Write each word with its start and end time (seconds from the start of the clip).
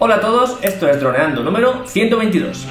Hola 0.00 0.16
a 0.16 0.20
todos, 0.20 0.58
esto 0.60 0.88
es 0.88 0.98
Droneando 0.98 1.44
número 1.44 1.86
122. 1.86 2.66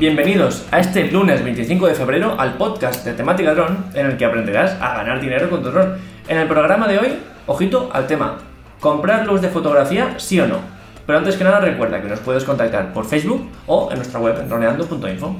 Bienvenidos 0.00 0.66
a 0.72 0.80
este 0.80 1.12
lunes 1.12 1.44
25 1.44 1.86
de 1.86 1.94
febrero 1.94 2.34
al 2.36 2.54
podcast 2.54 3.04
de 3.04 3.12
temática 3.12 3.54
dron 3.54 3.84
en 3.94 4.06
el 4.06 4.16
que 4.16 4.24
aprenderás 4.24 4.72
a 4.80 4.96
ganar 4.96 5.20
dinero 5.20 5.48
con 5.48 5.62
tu 5.62 5.70
dron. 5.70 5.96
En 6.26 6.38
el 6.38 6.48
programa 6.48 6.88
de 6.88 6.98
hoy, 6.98 7.18
ojito 7.46 7.88
al 7.92 8.08
tema, 8.08 8.38
¿comprar 8.80 9.24
luz 9.24 9.40
de 9.40 9.50
fotografía 9.50 10.18
sí 10.18 10.40
o 10.40 10.48
no? 10.48 10.58
Pero 11.06 11.18
antes 11.20 11.36
que 11.36 11.44
nada 11.44 11.60
recuerda 11.60 12.02
que 12.02 12.08
nos 12.08 12.18
puedes 12.18 12.42
contactar 12.42 12.92
por 12.92 13.06
Facebook 13.06 13.48
o 13.68 13.90
en 13.92 13.96
nuestra 13.98 14.18
web 14.18 14.44
droneando.info. 14.48 15.36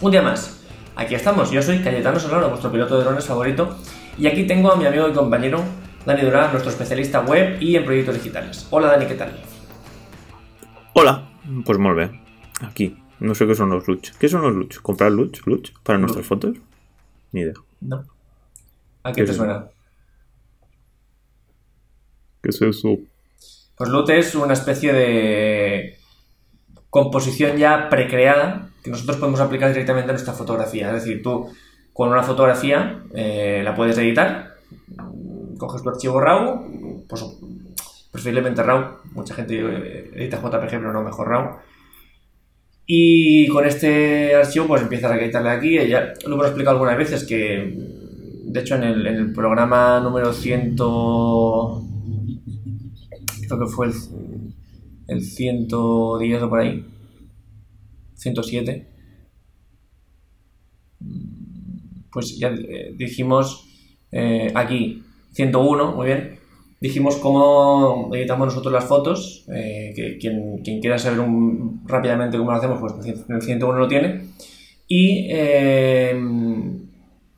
Un 0.00 0.10
día 0.10 0.22
más, 0.22 0.64
aquí 0.96 1.14
estamos, 1.14 1.50
yo 1.50 1.60
soy 1.60 1.80
Cayetano 1.80 2.18
Solano, 2.18 2.48
vuestro 2.48 2.72
piloto 2.72 2.96
de 2.96 3.04
drones 3.04 3.26
favorito, 3.26 3.76
y 4.16 4.26
aquí 4.26 4.46
tengo 4.46 4.72
a 4.72 4.76
mi 4.76 4.86
amigo 4.86 5.06
y 5.06 5.12
compañero 5.12 5.62
Dani 6.08 6.22
Durán, 6.22 6.50
nuestro 6.52 6.70
especialista 6.70 7.20
web 7.20 7.60
y 7.60 7.76
en 7.76 7.84
proyectos 7.84 8.14
digitales. 8.14 8.66
Hola 8.70 8.86
Dani, 8.92 9.04
¿qué 9.04 9.14
tal? 9.14 9.38
Hola, 10.94 11.28
pues 11.66 11.78
muy 11.78 11.94
bien, 11.94 12.22
aquí 12.62 12.96
no 13.20 13.34
sé 13.34 13.46
qué 13.46 13.54
son 13.54 13.68
los 13.68 13.86
luch. 13.86 14.12
¿Qué 14.18 14.26
son 14.26 14.40
los 14.40 14.54
luch? 14.54 14.78
¿Comprar 14.80 15.12
luch? 15.12 15.42
¿Luch? 15.44 15.70
¿Para 15.82 15.98
nuestras 15.98 16.24
fotos? 16.24 16.56
Ni 17.32 17.42
idea. 17.42 17.52
No. 17.82 18.06
¿A 19.02 19.12
qué, 19.12 19.22
te 19.22 19.34
suena? 19.34 19.66
¿Qué 22.42 22.48
es 22.48 22.62
eso? 22.62 22.96
Pues 23.76 23.90
LUT 23.90 24.08
es 24.08 24.34
una 24.34 24.54
especie 24.54 24.94
de 24.94 25.98
composición 26.88 27.58
ya 27.58 27.90
precreada 27.90 28.70
que 28.82 28.90
nosotros 28.90 29.18
podemos 29.18 29.40
aplicar 29.40 29.68
directamente 29.68 30.08
a 30.08 30.14
nuestra 30.14 30.32
fotografía. 30.32 30.88
Es 30.88 31.04
decir, 31.04 31.22
tú 31.22 31.52
con 31.92 32.08
una 32.08 32.22
fotografía 32.22 33.02
eh, 33.14 33.60
la 33.62 33.74
puedes 33.74 33.98
editar, 33.98 34.54
coges 35.58 35.82
tu 35.82 35.90
archivo 35.90 36.20
RAW, 36.20 37.04
pues 37.08 37.24
preferiblemente 38.10 38.62
RAW, 38.62 38.98
mucha 39.12 39.34
gente 39.34 39.58
edita 40.14 40.40
JPG 40.40 40.70
pero 40.70 40.92
no 40.92 41.02
mejor 41.02 41.28
RAW, 41.28 41.58
y 42.86 43.46
con 43.48 43.66
este 43.66 44.34
archivo 44.34 44.66
pues 44.66 44.82
empiezas 44.82 45.12
a 45.12 45.18
quitarle 45.18 45.50
aquí, 45.50 45.74
ya 45.86 46.14
lo 46.26 46.34
hemos 46.34 46.46
explicado 46.46 46.76
algunas 46.76 46.96
veces 46.96 47.24
que 47.24 47.76
de 48.44 48.60
hecho 48.60 48.76
en 48.76 48.84
el, 48.84 49.32
programa 49.34 50.00
número 50.00 50.32
100 50.32 50.76
creo 50.76 51.82
que 53.58 53.66
fue 53.66 53.88
el, 53.88 53.92
el 55.08 55.22
110 55.22 56.42
o 56.42 56.48
por 56.48 56.60
ahí 56.60 56.86
107 58.14 58.88
pues 62.10 62.38
ya 62.38 62.48
eh, 62.48 62.94
dijimos 62.96 63.66
eh, 64.10 64.50
aquí 64.54 65.04
101, 65.38 65.92
muy 65.92 66.06
bien 66.06 66.38
dijimos 66.80 67.16
cómo 67.16 68.10
editamos 68.14 68.48
nosotros 68.48 68.72
las 68.72 68.84
fotos, 68.84 69.44
eh, 69.52 69.92
que 69.94 70.18
quien, 70.18 70.80
quiera 70.80 70.98
saber 70.98 71.20
rápidamente 71.86 72.38
cómo 72.38 72.52
lo 72.52 72.56
hacemos, 72.56 72.78
pues 72.80 73.06
en 73.06 73.34
el 73.34 73.42
101 73.42 73.78
lo 73.78 73.88
tiene. 73.88 74.28
Y 74.86 75.28
eh, 75.30 76.18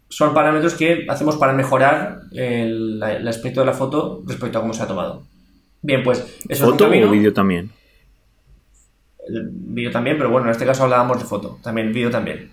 son 0.09 0.35
parámetros 0.35 0.75
que 0.75 1.07
hacemos 1.09 1.37
para 1.37 1.53
mejorar 1.53 2.21
el, 2.33 3.03
aspecto 3.27 3.61
de 3.61 3.67
la 3.67 3.73
foto 3.73 4.23
respecto 4.27 4.59
a 4.59 4.61
cómo 4.61 4.75
se 4.75 4.83
ha 4.83 4.89
tomado. 4.89 5.23
Bien, 5.83 6.03
pues 6.03 6.39
eso 6.49 6.67
¿Foto 6.67 6.93
es 6.93 7.03
un 7.03 7.09
o 7.09 7.11
vídeo 7.11 7.33
también? 7.33 7.71
El 9.27 9.49
vídeo 9.51 9.91
también, 9.91 10.19
pero 10.19 10.31
bueno, 10.31 10.47
en 10.47 10.53
este 10.53 10.67
caso 10.67 10.85
hablábamos 10.85 11.19
de 11.19 11.25
foto, 11.25 11.59
también 11.63 11.93
vídeo 11.93 12.11
también. 12.11 12.51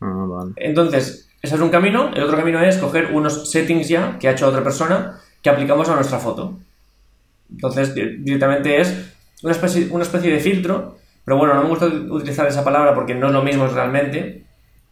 Ah, 0.00 0.26
vale. 0.28 0.52
Entonces, 0.56 1.31
ese 1.42 1.56
es 1.56 1.60
un 1.60 1.70
camino. 1.70 2.10
El 2.14 2.22
otro 2.22 2.36
camino 2.36 2.60
es 2.60 2.78
coger 2.78 3.10
unos 3.12 3.50
settings 3.50 3.88
ya 3.88 4.18
que 4.18 4.28
ha 4.28 4.32
hecho 4.32 4.46
otra 4.46 4.62
persona 4.62 5.18
que 5.42 5.50
aplicamos 5.50 5.88
a 5.88 5.96
nuestra 5.96 6.18
foto. 6.18 6.58
Entonces, 7.50 7.94
directamente 7.94 8.80
es 8.80 9.12
una 9.42 9.52
especie, 9.52 10.30
de 10.30 10.38
filtro, 10.38 10.96
pero 11.24 11.36
bueno, 11.36 11.54
no 11.54 11.64
me 11.64 11.68
gusta 11.68 11.86
utilizar 11.86 12.46
esa 12.46 12.64
palabra 12.64 12.94
porque 12.94 13.14
no 13.14 13.26
es 13.26 13.32
lo 13.32 13.42
mismo 13.42 13.66
realmente. 13.66 14.44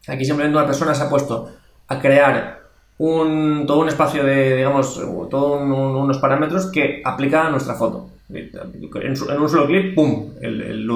Aquí 0.08 0.24
simplemente 0.24 0.58
una 0.58 0.66
persona 0.66 0.94
se 0.94 1.04
ha 1.04 1.08
puesto 1.08 1.50
a 1.86 2.00
crear 2.00 2.60
todo 2.98 3.78
un 3.78 3.88
espacio 3.88 4.24
de, 4.24 4.56
digamos, 4.56 4.94
todos 5.30 5.62
unos 5.62 6.18
parámetros 6.18 6.70
que 6.70 7.00
aplica 7.04 7.46
a 7.46 7.50
nuestra 7.50 7.74
foto. 7.74 8.10
En, 8.28 9.10
un 9.10 9.48
solo 9.48 9.66
clip, 9.66 9.94
¡pum! 9.94 10.34
El, 10.40 10.60
el. 10.60 10.88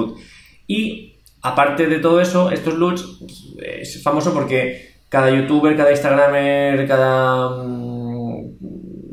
Y 0.67 1.15
aparte 1.41 1.87
de 1.87 1.99
todo 1.99 2.21
eso, 2.21 2.51
estos 2.51 2.75
LUTs 2.75 3.19
es 3.57 4.03
famoso 4.03 4.33
porque 4.33 4.94
cada 5.09 5.29
youtuber, 5.29 5.75
cada 5.75 5.91
instagramer, 5.91 6.87
cada 6.87 7.63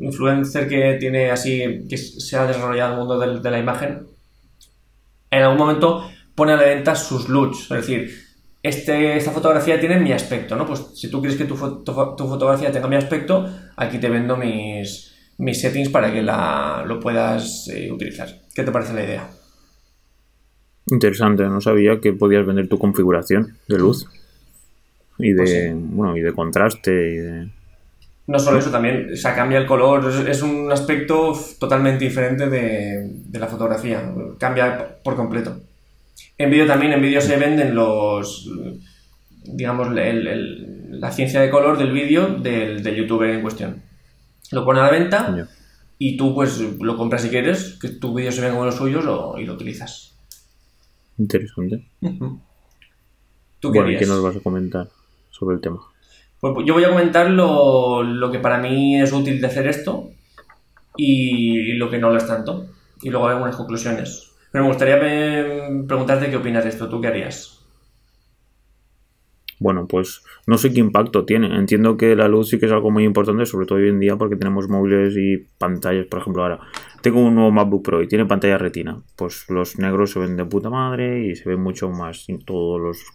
influencer 0.01 0.67
que 0.67 0.97
tiene 0.99 1.31
así, 1.31 1.85
que 1.89 1.97
se 1.97 2.37
ha 2.37 2.45
desarrollado 2.45 2.93
el 2.93 2.99
mundo 2.99 3.19
de, 3.19 3.51
la 3.51 3.59
imagen, 3.59 4.07
en 5.31 5.43
algún 5.43 5.57
momento 5.57 6.09
pone 6.35 6.53
a 6.53 6.57
la 6.57 6.63
venta 6.63 6.95
sus 6.95 7.29
looks. 7.29 7.63
Es 7.63 7.69
decir, 7.69 8.11
este, 8.61 9.17
esta 9.17 9.31
fotografía 9.31 9.79
tiene 9.79 9.99
mi 9.99 10.11
aspecto, 10.11 10.55
¿no? 10.55 10.65
Pues 10.65 10.91
si 10.93 11.09
tú 11.09 11.21
quieres 11.21 11.37
que 11.37 11.45
tu, 11.45 11.55
fotografía 11.55 12.71
tenga 12.71 12.87
mi 12.87 12.95
aspecto, 12.95 13.47
aquí 13.75 13.97
te 13.97 14.09
vendo 14.09 14.37
mis, 14.37 15.13
mis 15.37 15.61
settings 15.61 15.89
para 15.89 16.11
que 16.11 16.21
la, 16.21 16.83
lo 16.85 16.99
puedas 16.99 17.67
eh, 17.69 17.91
utilizar. 17.91 18.29
¿Qué 18.53 18.63
te 18.63 18.71
parece 18.71 18.93
la 18.93 19.03
idea? 19.03 19.29
Interesante, 20.87 21.43
no 21.43 21.61
sabía 21.61 21.99
que 22.01 22.13
podías 22.13 22.45
vender 22.45 22.67
tu 22.67 22.77
configuración 22.77 23.57
de 23.67 23.77
luz 23.77 24.05
y 25.23 25.33
de, 25.33 25.43
pues 25.43 25.73
bueno, 25.75 26.17
y 26.17 26.21
de 26.21 26.33
contraste 26.33 26.91
y 26.91 27.17
de 27.17 27.47
no 28.25 28.39
solo 28.39 28.59
eso, 28.59 28.71
también 28.71 29.09
o 29.11 29.15
sea, 29.17 29.35
cambia 29.35 29.57
el 29.57 29.65
color, 29.65 30.09
es, 30.29 30.41
un 30.41 30.71
aspecto 30.71 31.33
totalmente 31.59 32.05
diferente 32.05 32.49
de, 32.49 33.39
la 33.39 33.47
fotografía, 33.47 34.13
cambia 34.37 34.97
por 35.03 35.15
completo. 35.15 35.59
En 36.37 36.49
vídeo 36.49 36.65
también, 36.65 36.93
en 36.93 37.01
vídeo 37.01 37.19
se 37.19 37.35
venden 37.35 37.75
los, 37.75 38.49
digamos, 39.43 39.89
la 39.91 41.11
ciencia 41.11 41.41
de 41.41 41.49
color 41.49 41.77
del 41.77 41.91
vídeo 41.91 42.27
del, 42.35 42.81
youtuber 42.95 43.29
en 43.29 43.41
cuestión. 43.41 43.81
Lo 44.51 44.63
pone 44.63 44.79
a 44.79 44.83
la 44.83 44.91
venta 44.91 45.49
y 45.97 46.15
tú 46.15 46.33
pues 46.33 46.61
lo 46.79 46.95
compras 46.95 47.23
si 47.23 47.29
quieres, 47.29 47.77
que 47.81 47.89
tu 47.89 48.13
vídeo 48.13 48.31
se 48.31 48.39
vea 48.39 48.51
como 48.51 48.65
los 48.65 48.75
suyos 48.75 49.03
y 49.37 49.43
lo 49.43 49.53
utilizas. 49.53 50.15
Interesante. 51.17 51.83
¿Tú 53.59 53.71
bueno, 53.71 53.91
¿y 53.91 53.97
qué 53.97 54.05
nos 54.05 54.23
vas 54.23 54.37
a 54.37 54.39
comentar 54.39 54.87
sobre 55.43 55.55
el 55.55 55.61
tema? 55.61 55.79
Pues 56.39 56.65
yo 56.65 56.73
voy 56.73 56.83
a 56.83 56.89
comentar 56.89 57.29
lo, 57.29 58.29
que 58.31 58.39
para 58.39 58.57
mí 58.57 58.99
es 58.99 59.13
útil 59.13 59.39
de 59.39 59.47
hacer 59.47 59.67
esto 59.67 60.09
y 60.97 61.73
lo 61.73 61.89
que 61.89 61.99
no 61.99 62.09
lo 62.09 62.17
es 62.17 62.27
tanto. 62.27 62.65
Y 63.01 63.09
luego 63.09 63.27
algunas 63.27 63.55
conclusiones. 63.55 64.33
Pero 64.51 64.65
me 64.65 64.69
gustaría 64.69 64.99
preguntarte 64.99 66.29
qué 66.29 66.37
opinas 66.37 66.63
de 66.63 66.69
esto. 66.69 66.89
¿Tú 66.89 66.99
qué 66.99 67.07
harías? 67.07 67.63
Bueno, 69.63 69.87
pues 69.87 70.23
no 70.45 70.57
sé 70.57 70.73
qué 70.73 70.81
impacto 70.81 71.23
tiene. 71.23 71.55
Entiendo 71.55 71.95
que 71.95 72.17
la 72.17 72.27
luz 72.27 72.49
sí 72.49 72.59
que 72.59 72.65
es 72.65 72.71
algo 72.73 72.91
muy 72.91 73.05
importante, 73.05 73.45
sobre 73.45 73.65
todo 73.65 73.79
hoy 73.79 73.87
en 73.87 73.99
día, 74.01 74.17
porque 74.17 74.35
tenemos 74.35 74.67
móviles 74.67 75.15
y 75.15 75.37
pantallas. 75.57 76.07
Por 76.07 76.19
ejemplo, 76.19 76.43
ahora 76.43 76.59
tengo 77.01 77.21
un 77.21 77.35
nuevo 77.35 77.51
MacBook 77.51 77.85
Pro 77.85 78.01
y 78.01 78.07
tiene 78.09 78.25
pantalla 78.25 78.57
retina. 78.57 79.01
Pues 79.15 79.45
los 79.49 79.79
negros 79.79 80.11
se 80.11 80.19
ven 80.19 80.35
de 80.35 80.43
puta 80.43 80.69
madre 80.69 81.27
y 81.27 81.35
se 81.37 81.47
ven 81.47 81.61
mucho 81.61 81.89
más. 81.89 82.27
Todos 82.45 82.81
los. 82.81 83.05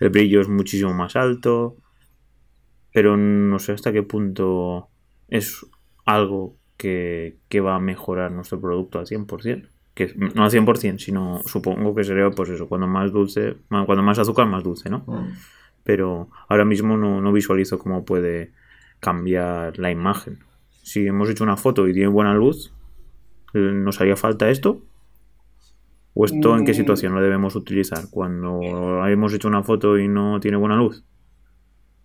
El 0.00 0.10
brillo 0.10 0.40
es 0.40 0.48
muchísimo 0.48 0.94
más 0.94 1.16
alto 1.16 1.76
pero 2.92 3.16
no 3.16 3.58
sé 3.58 3.72
hasta 3.72 3.92
qué 3.92 4.02
punto 4.02 4.88
es 5.28 5.64
algo 6.04 6.56
que, 6.76 7.38
va 7.54 7.76
a 7.76 7.80
mejorar 7.80 8.32
nuestro 8.32 8.60
producto 8.60 8.98
al 8.98 9.06
100%. 9.06 9.68
Que, 9.94 10.12
no 10.16 10.44
al 10.44 10.50
100%, 10.50 10.98
sino 10.98 11.40
supongo 11.44 11.94
que 11.94 12.04
sería 12.04 12.30
pues 12.30 12.50
eso, 12.50 12.68
cuando 12.68 12.86
más 12.86 13.12
dulce, 13.12 13.56
cuando 13.68 14.02
más 14.02 14.18
azúcar, 14.18 14.46
más 14.46 14.64
dulce, 14.64 14.90
¿no? 14.90 15.04
Mm. 15.06 15.32
Pero 15.84 16.28
ahora 16.48 16.64
mismo 16.64 16.96
no, 16.96 17.32
visualizo 17.32 17.78
cómo 17.78 18.04
puede 18.04 18.52
cambiar 19.00 19.78
la 19.78 19.90
imagen. 19.90 20.38
Si 20.82 21.06
hemos 21.06 21.28
hecho 21.30 21.44
una 21.44 21.56
foto 21.56 21.88
y 21.88 21.92
tiene 21.92 22.08
buena 22.08 22.34
luz, 22.34 22.72
¿nos 23.52 24.00
haría 24.00 24.16
falta 24.16 24.50
esto? 24.50 24.82
¿O 26.20 26.24
esto 26.24 26.56
en 26.56 26.64
qué 26.64 26.72
mm. 26.72 26.74
situación 26.74 27.14
lo 27.14 27.22
debemos 27.22 27.54
utilizar? 27.54 28.10
¿Cuando 28.10 28.60
hemos 29.06 29.32
hecho 29.32 29.46
una 29.46 29.62
foto 29.62 29.96
y 29.96 30.08
no 30.08 30.40
tiene 30.40 30.56
buena 30.56 30.74
luz? 30.74 31.04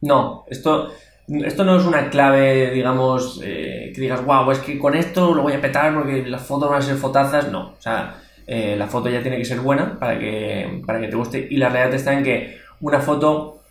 No, 0.02 0.46
esto, 0.52 0.92
esto 1.28 1.64
no 1.64 1.78
es 1.78 1.84
una 1.84 2.12
clave, 2.12 2.70
digamos, 2.70 3.42
eh, 3.44 3.92
que 3.92 4.02
digas, 4.02 4.24
wow, 4.24 4.52
es 4.52 4.60
que 4.60 4.78
con 4.78 4.94
esto 4.94 5.34
lo 5.34 5.42
voy 5.42 5.54
a 5.54 5.62
petar 5.62 5.96
porque 5.96 6.28
las 6.28 6.44
fotos 6.44 6.70
van 6.70 6.78
a 6.78 6.82
ser 6.84 6.98
fotazas. 6.98 7.52
No, 7.52 7.70
o 7.72 7.82
sea, 7.82 8.22
eh, 8.46 8.76
la 8.78 8.86
foto 8.86 9.10
ya 9.10 9.24
tiene 9.24 9.40
que 9.40 9.46
ser 9.46 9.62
buena 9.62 9.98
para 9.98 10.20
que, 10.20 10.84
para 10.86 11.02
que 11.02 11.08
te 11.08 11.16
guste. 11.16 11.48
Y 11.50 11.58
la 11.58 11.70
realidad 11.70 11.96
está 11.96 12.14
en 12.14 12.24
que 12.24 12.58
una 12.82 13.00
foto 13.00 13.64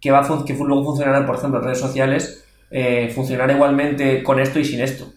que, 0.00 0.10
va 0.10 0.26
que 0.44 0.54
luego 0.54 0.82
funcionará, 0.82 1.24
por 1.24 1.36
ejemplo, 1.36 1.60
en 1.60 1.66
redes 1.66 1.78
sociales, 1.78 2.44
eh, 2.68 3.12
funcionará 3.14 3.52
igualmente 3.52 4.24
con 4.24 4.40
esto 4.40 4.58
y 4.58 4.64
sin 4.64 4.80
esto. 4.80 5.12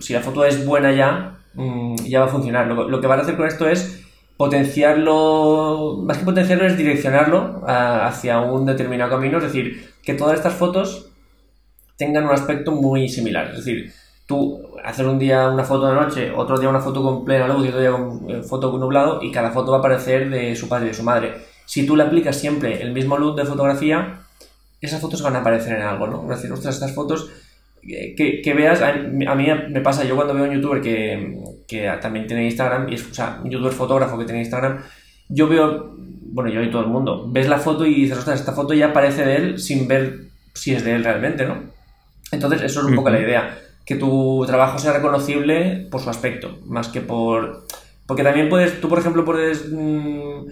si 0.00 0.12
la 0.12 0.20
foto 0.20 0.44
es 0.44 0.66
buena 0.66 0.92
ya, 0.92 1.38
mm, 1.54 1.96
ya 2.04 2.20
va 2.20 2.26
a 2.26 2.28
funcionar. 2.28 2.66
Lo, 2.66 3.00
que 3.00 3.06
van 3.06 3.18
a 3.18 3.22
hacer 3.22 3.36
con 3.36 3.46
esto 3.46 3.68
es 3.68 4.02
potenciarlo, 4.36 6.00
más 6.04 6.18
que 6.18 6.24
potenciarlo 6.24 6.66
es 6.66 6.76
direccionarlo 6.76 7.62
hacia 7.66 8.40
un 8.40 8.66
determinado 8.66 9.10
camino, 9.10 9.38
es 9.38 9.44
decir, 9.44 9.92
que 10.02 10.14
todas 10.14 10.36
estas 10.36 10.54
fotos 10.54 11.10
tengan 11.96 12.24
un 12.24 12.32
aspecto 12.32 12.72
muy 12.72 13.08
similar. 13.08 13.50
Es 13.50 13.58
decir, 13.58 13.92
tú 14.26 14.60
hacer 14.84 15.06
un 15.06 15.18
día 15.18 15.48
una 15.48 15.64
foto 15.64 15.86
de 15.86 15.94
noche, 15.94 16.32
otro 16.34 16.58
día 16.58 16.68
una 16.68 16.80
foto 16.80 17.02
con 17.02 17.24
plena 17.24 17.46
luz 17.46 17.64
y 17.64 17.68
otro 17.68 17.80
día 17.80 17.92
con 17.92 18.30
eh, 18.30 18.42
foto 18.42 18.70
con 18.70 18.80
nublado 18.80 19.22
y 19.22 19.30
cada 19.30 19.50
foto 19.50 19.70
va 19.70 19.76
a 19.76 19.80
aparecer 19.80 20.30
de 20.30 20.56
su 20.56 20.68
padre 20.68 20.86
y 20.86 20.88
de 20.88 20.94
su 20.94 21.02
madre. 21.02 21.34
Si 21.66 21.86
tú 21.86 21.96
le 21.96 22.02
aplicas 22.02 22.36
siempre 22.36 22.82
el 22.82 22.92
mismo 22.92 23.16
look 23.16 23.36
de 23.36 23.44
fotografía, 23.44 24.20
esas 24.80 25.00
fotos 25.00 25.22
van 25.22 25.36
a 25.36 25.40
aparecer 25.40 25.76
en 25.76 25.82
algo, 25.82 26.08
¿no? 26.08 26.22
Es 26.24 26.40
decir, 26.40 26.52
ostras, 26.52 26.74
estas 26.74 26.94
fotos 26.94 27.30
que, 27.82 28.40
que, 28.42 28.54
veas, 28.54 28.80
a 28.80 28.92
mí 28.92 29.46
me 29.70 29.80
pasa, 29.80 30.04
yo 30.04 30.14
cuando 30.14 30.34
veo 30.34 30.44
un 30.44 30.54
youtuber 30.54 30.80
que, 30.80 31.36
que 31.66 31.90
también 32.00 32.26
tiene 32.26 32.44
Instagram, 32.44 32.88
y 32.88 32.94
es, 32.94 33.10
o 33.10 33.14
sea, 33.14 33.40
un 33.42 33.50
youtuber 33.50 33.72
fotógrafo 33.72 34.18
que 34.18 34.24
tiene 34.24 34.40
Instagram, 34.40 34.78
yo 35.28 35.48
veo, 35.48 35.96
bueno, 35.96 36.50
yo 36.50 36.62
y 36.62 36.70
todo 36.70 36.82
el 36.82 36.88
mundo, 36.88 37.28
ves 37.30 37.48
la 37.48 37.58
foto 37.58 37.84
y 37.84 37.94
dices, 37.94 38.18
ostras, 38.18 38.40
esta 38.40 38.52
foto 38.52 38.72
ya 38.74 38.92
parece 38.92 39.24
de 39.24 39.36
él 39.36 39.58
sin 39.58 39.88
ver 39.88 40.28
si 40.54 40.74
es 40.74 40.84
de 40.84 40.94
él 40.94 41.04
realmente, 41.04 41.44
¿no? 41.44 41.72
Entonces, 42.30 42.62
eso 42.62 42.80
es 42.80 42.86
un 42.86 42.94
poco 42.94 43.10
la 43.10 43.20
idea, 43.20 43.58
que 43.84 43.96
tu 43.96 44.44
trabajo 44.46 44.78
sea 44.78 44.92
reconocible 44.92 45.88
por 45.90 46.00
su 46.00 46.10
aspecto, 46.10 46.58
más 46.66 46.88
que 46.88 47.00
por... 47.00 47.66
Porque 48.06 48.22
también 48.22 48.48
puedes, 48.48 48.80
tú 48.80 48.88
por 48.88 48.98
ejemplo 48.98 49.24
puedes 49.24 49.70
mmm, 49.72 50.46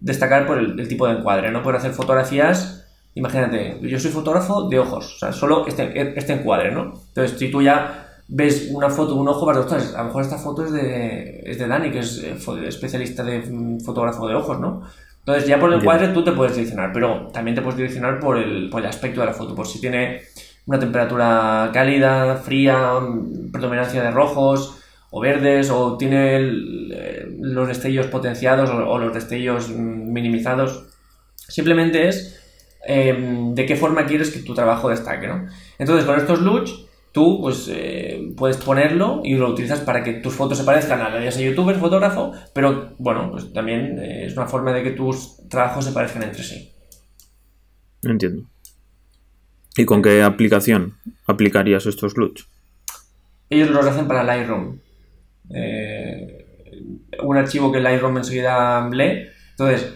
destacar 0.00 0.46
por 0.46 0.58
el, 0.58 0.78
el, 0.78 0.88
tipo 0.88 1.06
de 1.06 1.14
encuadre, 1.14 1.50
¿no? 1.50 1.62
Puedes 1.62 1.80
hacer 1.80 1.92
fotografías 1.92 2.85
Imagínate, 3.16 3.78
yo 3.80 3.98
soy 3.98 4.10
fotógrafo 4.10 4.68
de 4.68 4.78
ojos, 4.78 5.14
o 5.14 5.18
sea, 5.18 5.32
solo 5.32 5.66
este, 5.66 6.18
este 6.18 6.34
encuadre, 6.34 6.70
¿no? 6.70 6.92
Entonces, 7.08 7.38
si 7.38 7.50
tú 7.50 7.62
ya 7.62 8.06
ves 8.28 8.68
una 8.70 8.90
foto 8.90 9.14
de 9.14 9.20
un 9.20 9.28
ojo, 9.28 9.46
vas 9.46 9.56
a 9.56 9.98
a 9.98 10.02
lo 10.02 10.04
mejor 10.04 10.22
esta 10.22 10.36
foto 10.36 10.66
es 10.66 10.70
de, 10.72 11.42
es 11.46 11.58
de 11.58 11.66
Dani, 11.66 11.90
que 11.90 12.00
es 12.00 12.22
eh, 12.22 12.36
especialista 12.66 13.24
de 13.24 13.38
mm, 13.38 13.80
fotógrafo 13.80 14.28
de 14.28 14.34
ojos, 14.34 14.60
¿no? 14.60 14.82
Entonces, 15.20 15.48
ya 15.48 15.58
por 15.58 15.72
el 15.72 15.80
encuadre 15.80 16.08
tú 16.08 16.22
te 16.22 16.32
puedes 16.32 16.54
direccionar, 16.54 16.92
pero 16.92 17.28
también 17.32 17.54
te 17.54 17.62
puedes 17.62 17.78
direccionar 17.78 18.20
por 18.20 18.36
el, 18.36 18.68
por 18.68 18.82
el 18.82 18.86
aspecto 18.88 19.20
de 19.20 19.26
la 19.28 19.32
foto, 19.32 19.54
por 19.54 19.66
si 19.66 19.80
tiene 19.80 20.20
una 20.66 20.78
temperatura 20.78 21.70
cálida, 21.72 22.36
fría, 22.36 23.00
mm, 23.00 23.50
predominancia 23.50 24.02
de 24.02 24.10
rojos 24.10 24.76
o 25.10 25.20
verdes, 25.20 25.70
o 25.70 25.96
tiene 25.96 26.36
eh, 26.92 27.34
los 27.40 27.66
destellos 27.66 28.08
potenciados 28.08 28.68
o, 28.68 28.76
o 28.76 28.98
los 28.98 29.14
destellos 29.14 29.70
mm, 29.70 30.12
minimizados. 30.12 30.84
Simplemente 31.34 32.08
es 32.08 32.35
Em, 32.88 33.54
de 33.54 33.66
qué 33.66 33.74
forma 33.74 34.06
quieres 34.06 34.30
que 34.30 34.40
tu 34.40 34.54
trabajo 34.54 34.88
destaque, 34.88 35.26
¿no? 35.26 35.46
Entonces, 35.78 36.04
con 36.04 36.18
estos 36.18 36.40
looks, 36.40 36.86
tú 37.10 37.40
pues 37.40 37.68
eh, 37.72 38.32
puedes 38.36 38.58
ponerlo 38.58 39.22
y 39.24 39.34
lo 39.34 39.50
utilizas 39.50 39.80
para 39.80 40.04
que 40.04 40.14
tus 40.14 40.34
fotos 40.34 40.58
se 40.58 40.64
parezcan 40.64 41.00
a 41.00 41.08
la 41.08 41.18
de 41.18 41.28
ese 41.28 41.44
youtuber, 41.44 41.76
fotógrafo, 41.76 42.32
pero 42.52 42.94
bueno, 42.98 43.30
pues 43.32 43.52
también 43.52 43.98
eh, 43.98 44.26
es 44.26 44.36
una 44.36 44.46
forma 44.46 44.72
de 44.72 44.84
que 44.84 44.90
tus 44.90 45.48
trabajos 45.48 45.84
se 45.84 45.92
parezcan 45.92 46.22
entre 46.22 46.44
sí. 46.44 46.70
Entiendo. 48.02 48.44
¿Y 49.76 49.84
con 49.84 50.00
qué 50.00 50.22
aplicación 50.22 50.94
aplicarías 51.26 51.86
estos 51.86 52.16
looks? 52.16 52.48
Ellos 53.50 53.70
los 53.70 53.84
hacen 53.84 54.06
para 54.06 54.22
Lightroom. 54.22 54.78
Eh, 55.50 56.46
un 57.22 57.36
archivo 57.36 57.72
que 57.72 57.80
Lightroom 57.80 58.18
enseguida 58.18 58.88
lee. 58.90 59.26
Entonces, 59.50 59.94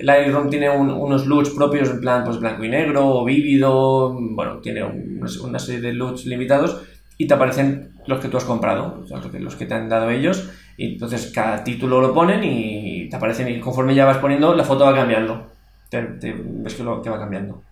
Lightroom 0.00 0.48
tiene 0.50 0.70
unos 0.70 1.26
LUTs 1.26 1.50
propios 1.50 1.90
en 1.90 2.00
plan 2.00 2.24
pues 2.24 2.38
blanco 2.38 2.64
y 2.64 2.68
negro 2.68 3.06
o 3.06 3.24
vívido, 3.24 4.16
bueno, 4.18 4.58
tiene 4.58 4.84
una 4.84 5.58
serie 5.58 5.80
de 5.80 5.92
LUTs 5.92 6.26
limitados 6.26 6.82
y 7.18 7.26
te 7.26 7.34
aparecen 7.34 7.92
los 8.06 8.20
que 8.20 8.28
tú 8.28 8.36
has 8.36 8.44
comprado, 8.44 9.04
los 9.38 9.56
que 9.56 9.66
te 9.66 9.74
han 9.74 9.88
dado 9.88 10.10
ellos, 10.10 10.50
y 10.76 10.94
entonces 10.94 11.30
cada 11.34 11.62
título 11.62 12.00
lo 12.00 12.12
ponen 12.12 12.42
y 12.42 13.08
te 13.08 13.16
aparecen 13.16 13.48
y 13.48 13.60
conforme 13.60 13.94
ya 13.94 14.04
vas 14.04 14.18
poniendo 14.18 14.54
la 14.54 14.64
foto 14.64 14.84
va 14.84 14.94
cambiando, 14.94 15.46
te, 15.88 16.00
ves 16.00 16.74
que, 16.74 16.82
lo, 16.82 17.00
que 17.02 17.10
va 17.10 17.18
cambiando. 17.18 17.62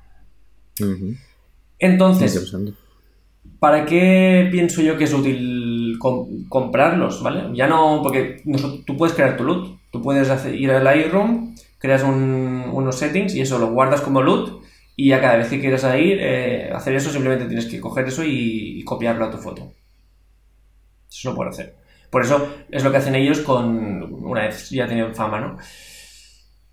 Entonces, 1.79 2.55
¿para 3.59 3.87
qué 3.87 4.49
pienso 4.53 4.83
yo 4.83 4.97
que 4.97 5.05
es 5.05 5.13
útil 5.13 5.99
comprarlos? 6.49 7.23
¿vale? 7.23 7.55
Ya 7.55 7.67
no, 7.67 8.01
porque 8.03 8.43
tú 8.87 8.97
puedes 8.97 9.15
crear 9.15 9.37
tu 9.37 9.45
LUT, 9.45 9.79
tú 9.91 10.03
puedes 10.03 10.29
ir 10.55 10.71
al 10.71 10.85
Lightroom 10.85 11.55
creas 11.81 12.05
unos 12.05 12.97
settings 12.97 13.35
y 13.35 13.41
eso 13.41 13.59
lo 13.59 13.73
guardas 13.73 14.03
como 14.03 14.23
loot 14.23 14.63
y 14.95 15.09
ya 15.09 15.21
cada 15.21 15.39
vez 15.39 15.49
que 15.49 15.61
quieras 15.61 15.83
ir, 15.99 16.19
eh, 16.21 16.71
hacer 16.75 16.95
eso 16.95 17.11
simplemente 17.11 17.47
tienes 17.47 17.67
que 17.67 17.81
coger 17.81 18.07
eso 18.07 18.23
y, 18.23 18.85
copiarlo 18.85 19.25
a 19.25 19.31
tu 19.31 19.39
foto. 19.39 19.73
Eso 21.09 21.31
lo 21.31 21.37
puedo 21.37 21.51
hacer. 21.51 21.75
Por 22.11 22.23
eso 22.23 22.47
es 22.71 22.85
lo 22.85 22.91
que 22.91 22.99
hacen 22.99 23.15
ellos 23.15 23.41
con 23.41 24.25
una 24.25 24.43
vez 24.43 24.69
ya 24.71 24.87
tienen 24.87 25.15
fama, 25.15 25.41
¿no? 25.41 25.57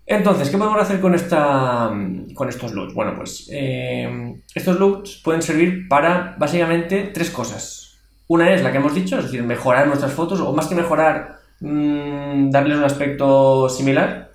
Entonces, 0.04 0.50
¿qué 0.50 0.58
podemos 0.58 0.80
hacer 0.80 1.00
con, 1.00 1.14
esta, 1.14 1.90
con 2.34 2.48
estos 2.48 2.72
looks? 2.72 2.94
Bueno, 2.94 3.14
pues 3.14 3.48
eh, 3.52 4.40
estos 4.54 4.78
looks 4.78 5.20
pueden 5.24 5.42
servir 5.42 5.88
para 5.88 6.34
básicamente 6.38 7.10
tres 7.12 7.30
cosas. 7.30 7.98
Una 8.26 8.52
es 8.52 8.62
la 8.62 8.72
que 8.72 8.78
hemos 8.78 8.94
dicho, 8.94 9.18
es 9.18 9.24
decir, 9.24 9.42
mejorar 9.42 9.86
nuestras 9.86 10.12
fotos, 10.12 10.40
o 10.40 10.52
más 10.52 10.66
que 10.66 10.74
mejorar, 10.74 11.38
mmm, 11.60 12.50
darles 12.50 12.76
un 12.76 12.84
aspecto 12.84 13.70
similar. 13.70 14.27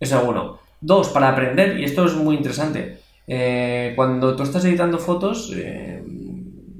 Eso 0.00 0.24
uno. 0.26 0.58
Dos, 0.80 1.10
para 1.10 1.28
aprender, 1.28 1.78
y 1.78 1.84
esto 1.84 2.06
es 2.06 2.14
muy 2.14 2.36
interesante. 2.36 2.98
Eh, 3.26 3.92
cuando 3.94 4.34
tú 4.34 4.42
estás 4.42 4.64
editando 4.64 4.98
fotos, 4.98 5.52
eh, 5.54 6.02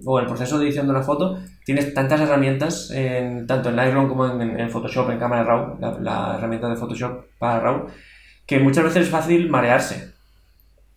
o 0.04 0.18
el 0.18 0.26
proceso 0.26 0.58
de 0.58 0.64
edición 0.64 0.86
de 0.86 0.92
una 0.92 1.02
foto, 1.02 1.38
tienes 1.64 1.92
tantas 1.92 2.20
herramientas, 2.20 2.90
en, 2.90 3.46
tanto 3.46 3.68
en 3.68 3.76
Lightroom 3.76 4.08
como 4.08 4.26
en, 4.26 4.70
Photoshop, 4.70 5.10
en 5.10 5.18
Cámara 5.18 5.44
Raw, 5.44 5.78
la, 6.00 6.36
herramienta 6.38 6.68
de 6.70 6.76
Photoshop 6.76 7.26
para 7.38 7.60
Raw, 7.60 7.86
que 8.46 8.58
muchas 8.58 8.84
veces 8.84 9.04
es 9.04 9.10
fácil 9.10 9.50
marearse 9.50 10.14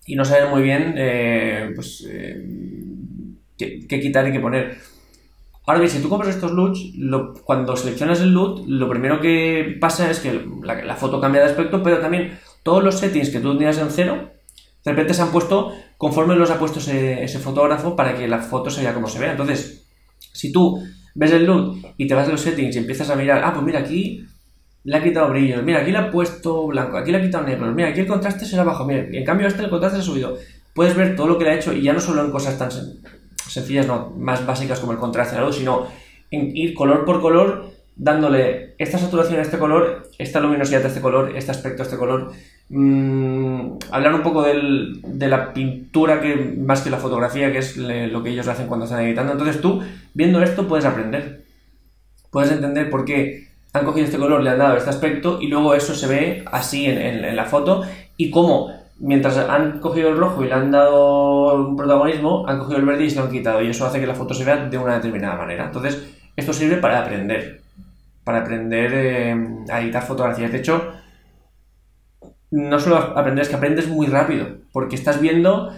y 0.06 0.16
no 0.16 0.24
saber 0.24 0.50
muy 0.50 0.64
bien 0.64 0.96
eh, 0.98 1.72
pues, 1.76 2.08
qué, 3.58 4.00
quitar 4.00 4.28
y 4.28 4.32
qué 4.32 4.40
poner. 4.40 4.78
Ahora 5.66 5.80
bien, 5.80 5.92
si 5.92 6.02
tú 6.02 6.10
compras 6.10 6.36
estos 6.36 6.52
LUTs, 6.52 6.94
cuando 7.46 7.78
seleccionas 7.78 8.20
el 8.20 8.34
LUT, 8.34 8.68
lo 8.68 8.90
primero 8.90 9.22
que 9.22 9.78
pasa 9.80 10.12
es 10.12 10.20
que 10.20 10.46
la, 10.62 10.96
foto 10.96 11.22
cambia 11.22 11.42
de 11.42 11.48
aspecto, 11.48 11.82
pero 11.82 12.00
también 12.00 12.38
todos 12.64 12.84
los 12.84 13.00
settings 13.00 13.30
que 13.30 13.40
tú 13.40 13.58
tenías 13.58 13.78
en 13.78 13.90
cero, 13.90 14.32
de 14.84 14.92
repente 14.92 15.14
se 15.14 15.22
han 15.22 15.32
puesto 15.32 15.72
conforme 15.98 16.36
los 16.36 16.52
ha 16.52 16.60
puesto 16.60 16.80
ese, 16.80 17.40
fotógrafo 17.40 17.96
para 17.96 18.18
que 18.18 18.28
la 18.28 18.40
foto 18.40 18.70
se 18.70 18.82
vea 18.82 18.94
como 18.94 19.08
se 19.08 19.20
vea. 19.20 19.32
Entonces, 19.32 19.88
si 20.34 20.52
tú 20.52 20.84
ves 21.16 21.32
el 21.32 21.46
LUT 21.46 21.78
y 21.96 22.08
te 22.08 22.14
vas 22.14 22.28
a 22.28 22.32
los 22.32 22.42
settings 22.42 22.76
y 22.76 22.80
empiezas 22.80 23.10
a 23.10 23.16
mirar, 23.16 23.42
ah, 23.46 23.54
pues 23.54 23.66
mira, 23.66 23.80
aquí 23.80 24.26
le 24.84 24.98
ha 24.98 25.02
quitado 25.02 25.30
brillos, 25.30 25.64
mira, 25.64 25.80
aquí 25.80 25.92
le 25.92 25.98
ha 25.98 26.12
puesto 26.12 26.68
blanco, 26.68 26.98
aquí 26.98 27.12
le 27.12 27.20
ha 27.20 27.22
quitado 27.22 27.46
negro, 27.46 27.72
mira, 27.72 27.88
aquí 27.88 28.02
el 28.02 28.08
contraste 28.08 28.46
se 28.46 28.60
ha 28.60 28.66
bajado, 28.66 28.86
mira, 28.86 29.08
en 29.10 29.24
cambio 29.24 29.48
este 29.48 29.64
el 29.64 29.70
contraste 29.70 30.00
se 30.00 30.02
ha 30.02 30.06
subido. 30.06 30.38
Puedes 30.74 30.94
ver 30.96 31.16
todo 31.16 31.28
lo 31.28 31.38
que 31.38 31.46
le 31.46 31.52
ha 31.52 31.56
hecho 31.56 31.72
y 31.72 31.84
ya 31.84 31.94
no 31.94 32.02
solo 32.02 32.26
en 32.26 32.32
cosas 32.32 32.58
tan 32.58 32.70
sencillas, 33.54 33.88
no, 33.88 34.12
más 34.18 34.46
básicas 34.46 34.80
como 34.80 34.92
el 34.92 34.98
contraste 34.98 35.40
luz, 35.40 35.58
sino 35.58 35.88
ir 36.30 36.74
color 36.74 37.06
por 37.06 37.22
color 37.22 37.74
dándole 37.96 38.74
esta 38.78 38.98
saturación 38.98 39.40
a 39.40 39.44
este 39.44 39.60
color, 39.60 40.10
esta 40.18 40.40
luminosidad 40.40 40.84
a 40.84 40.88
este 40.88 41.02
color, 41.02 41.36
este 41.36 41.52
aspecto 41.52 41.84
a 41.84 41.86
este 41.86 41.98
color. 41.98 42.32
Mm, 42.70 43.78
hablar 43.92 44.16
un 44.16 44.24
poco 44.24 44.42
del, 44.42 45.00
de 45.04 45.28
la 45.28 45.54
pintura 45.54 46.22
que 46.22 46.36
más 46.36 46.82
que 46.82 46.90
la 46.90 46.98
fotografía, 46.98 47.52
que 47.52 47.60
es 47.60 47.78
lo 47.78 48.24
que 48.24 48.32
ellos 48.32 48.48
hacen 48.48 48.68
cuando 48.68 48.86
están 48.86 49.06
editando. 49.06 49.34
Entonces 49.34 49.62
tú, 49.62 49.82
viendo 50.14 50.42
esto, 50.42 50.68
puedes 50.68 50.86
aprender. 50.86 51.44
Puedes 52.32 52.52
entender 52.52 52.90
por 52.90 53.06
qué 53.06 53.50
han 53.74 53.86
cogido 53.86 54.06
este 54.06 54.18
color, 54.18 54.42
le 54.42 54.50
han 54.50 54.58
dado 54.58 54.78
este 54.78 54.90
aspecto 54.90 55.40
y 55.42 55.48
luego 55.48 55.76
eso 55.76 55.94
se 55.94 56.08
ve 56.08 56.44
así 56.52 56.86
en 56.86 57.36
la 57.36 57.46
foto 57.46 57.84
y 58.18 58.30
cómo 58.30 58.83
mientras 59.00 59.38
han 59.38 59.80
cogido 59.80 60.10
el 60.10 60.18
rojo 60.18 60.44
y 60.44 60.48
le 60.48 60.54
han 60.54 60.72
dado 60.72 61.56
un 61.56 61.76
protagonismo, 61.76 62.46
han 62.48 62.60
cogido 62.60 62.80
el 62.80 62.86
verde 62.86 63.06
y 63.06 63.10
se 63.10 63.18
lo 63.18 63.24
han 63.24 63.32
quitado. 63.32 63.62
Y 63.62 63.70
eso 63.70 63.86
hace 63.86 64.00
que 64.00 64.08
la 64.08 64.16
foto 64.16 64.34
se 64.34 64.46
vea 64.46 64.68
de 64.68 64.78
una 64.78 64.96
determinada 64.96 65.36
manera. 65.36 65.66
Entonces, 65.66 66.04
esto 66.36 66.54
sirve 66.54 66.78
para 66.78 67.00
aprender. 67.00 67.62
Para 68.24 68.40
aprender 68.40 68.92
eh, 68.94 69.48
a 69.70 69.82
editar 69.82 70.04
fotografías. 70.04 70.52
De 70.52 70.60
hecho, 70.60 70.94
no 72.52 72.80
solo 72.80 72.98
aprender, 72.98 73.44
es 73.44 73.50
que 73.50 73.56
aprendes 73.56 73.88
muy 73.88 74.08
rápido. 74.08 74.48
Porque 74.72 74.96
estás 74.96 75.20
viendo 75.20 75.72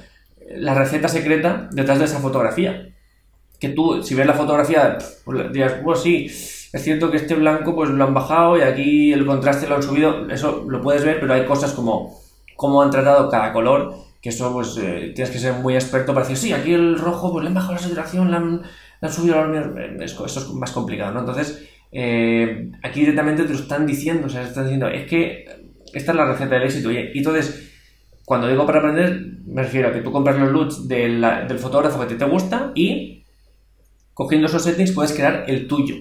la 0.48 0.74
receta 0.74 1.07
secreta 1.07 1.69
detrás 1.72 2.00
de 2.00 2.05
esa 2.05 2.19
fotografía. 2.19 2.89
Que 3.60 3.69
tú, 3.69 4.03
si 4.03 4.15
ves 4.15 4.27
la 4.27 4.34
fotografía, 4.34 4.98
pues 5.24 5.51
dirás, 5.51 5.75
pues 5.84 6.01
sí, 6.01 6.25
es 6.25 6.84
cierto 6.84 7.10
que 7.10 7.17
este 7.17 7.36
blanco 7.36 7.74
pues 7.74 7.89
lo 7.89 8.03
han 8.03 8.13
bajado 8.13 8.57
y 8.57 8.62
aquí 8.62 9.13
el 9.13 9.25
contraste 9.25 9.67
lo 9.67 9.75
han 9.75 9.84
subido. 9.84 10.29
Eso 10.29 10.65
lo 10.67 10.81
puedes 10.81 11.05
ver, 11.05 11.19
pero 11.19 11.34
hay 11.34 11.45
cosas 11.45 11.72
como 11.72 12.25
cómo 12.65 12.81
han 12.81 12.89
tratado 12.89 13.29
cada 13.29 13.53
color, 13.53 13.93
que 14.22 14.29
eso 14.29 14.51
pues 14.51 14.75
eh, 14.77 15.12
tienes 15.13 15.31
que 15.31 15.39
ser 15.39 15.53
muy 15.53 15.75
experto 15.75 16.13
para 16.13 16.27
decir, 16.27 16.38
sí, 16.38 16.53
aquí 16.53 16.74
el 16.74 16.98
rojo 16.98 17.31
pues 17.31 17.43
le 17.43 17.50
han 17.50 17.53
bajado 17.53 17.74
la 17.74 17.79
saturación, 17.79 18.31
le 18.31 18.38
han, 18.38 19.12
subido 19.12 19.36
la 19.36 19.45
luz, 19.45 20.01
esto 20.01 20.25
es 20.25 20.50
más 20.53 20.72
complicado, 20.72 21.13
¿no? 21.13 21.19
Entonces, 21.19 21.63
eh, 21.91 22.72
aquí 22.81 23.01
directamente 23.01 23.43
te 23.43 23.53
lo 23.53 23.60
están 23.60 23.86
diciendo, 23.86 24.25
o 24.25 24.29
sea, 24.29 24.41
están 24.41 24.63
diciendo, 24.63 24.88
es 24.88 25.07
que 25.07 25.45
esta 25.93 26.12
es 26.12 26.17
la 26.17 26.25
receta 26.25 26.55
del 26.55 26.63
éxito, 26.63 26.91
y 26.91 27.12
entonces... 27.15 27.72
Cuando 28.27 28.48
digo 28.48 28.65
para 28.65 28.79
aprender, 28.79 29.22
me 29.45 29.62
refiero 29.62 29.89
a 29.89 29.93
que 29.93 30.01
tú 30.01 30.12
compras 30.12 30.39
los 30.39 30.51
looks 30.51 30.88
del 30.88 31.60
fotógrafo 31.60 32.00
que 32.00 32.07
te, 32.07 32.15
te 32.15 32.25
gusta 32.25 32.72
y 32.74 33.24
cogiendo 34.15 34.48
esos 34.48 34.63
settings 34.63 34.93
puedes 34.93 35.13
crear 35.13 35.45
el 35.48 35.67
tuyo 35.67 35.98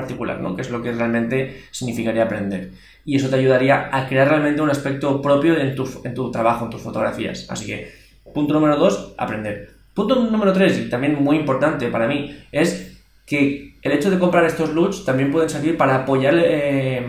particular, 0.00 0.40
¿no? 0.40 0.54
Que 0.54 0.62
es 0.62 0.70
lo 0.70 0.82
que 0.82 0.92
realmente 0.92 1.64
significaría 1.70 2.24
aprender. 2.24 2.70
Y 3.04 3.16
eso 3.16 3.28
te 3.28 3.36
ayudaría 3.36 3.88
a 3.92 4.06
crear 4.08 4.28
realmente 4.28 4.60
un 4.62 4.70
aspecto 4.70 5.20
propio 5.20 5.56
en 5.58 5.74
tu, 5.74 5.88
en 6.04 6.14
tu 6.14 6.30
trabajo, 6.30 6.64
en 6.64 6.70
tus 6.70 6.82
fotografías. 6.82 7.46
Así 7.48 7.66
que, 7.66 7.90
punto 8.32 8.54
número 8.54 8.76
dos, 8.76 9.14
aprender. 9.16 9.78
Punto 9.98 10.14
número 10.14 10.52
3, 10.52 10.78
y 10.78 10.88
también 10.88 11.20
muy 11.24 11.36
importante 11.36 11.88
para 11.88 12.06
mí, 12.06 12.32
es 12.52 13.02
que 13.26 13.74
el 13.82 13.90
hecho 13.90 14.12
de 14.12 14.20
comprar 14.20 14.44
estos 14.44 14.72
loots 14.72 15.04
también 15.04 15.32
pueden 15.32 15.50
servir 15.50 15.76
para 15.76 15.96
apoyar 15.96 16.34
eh, 16.38 17.04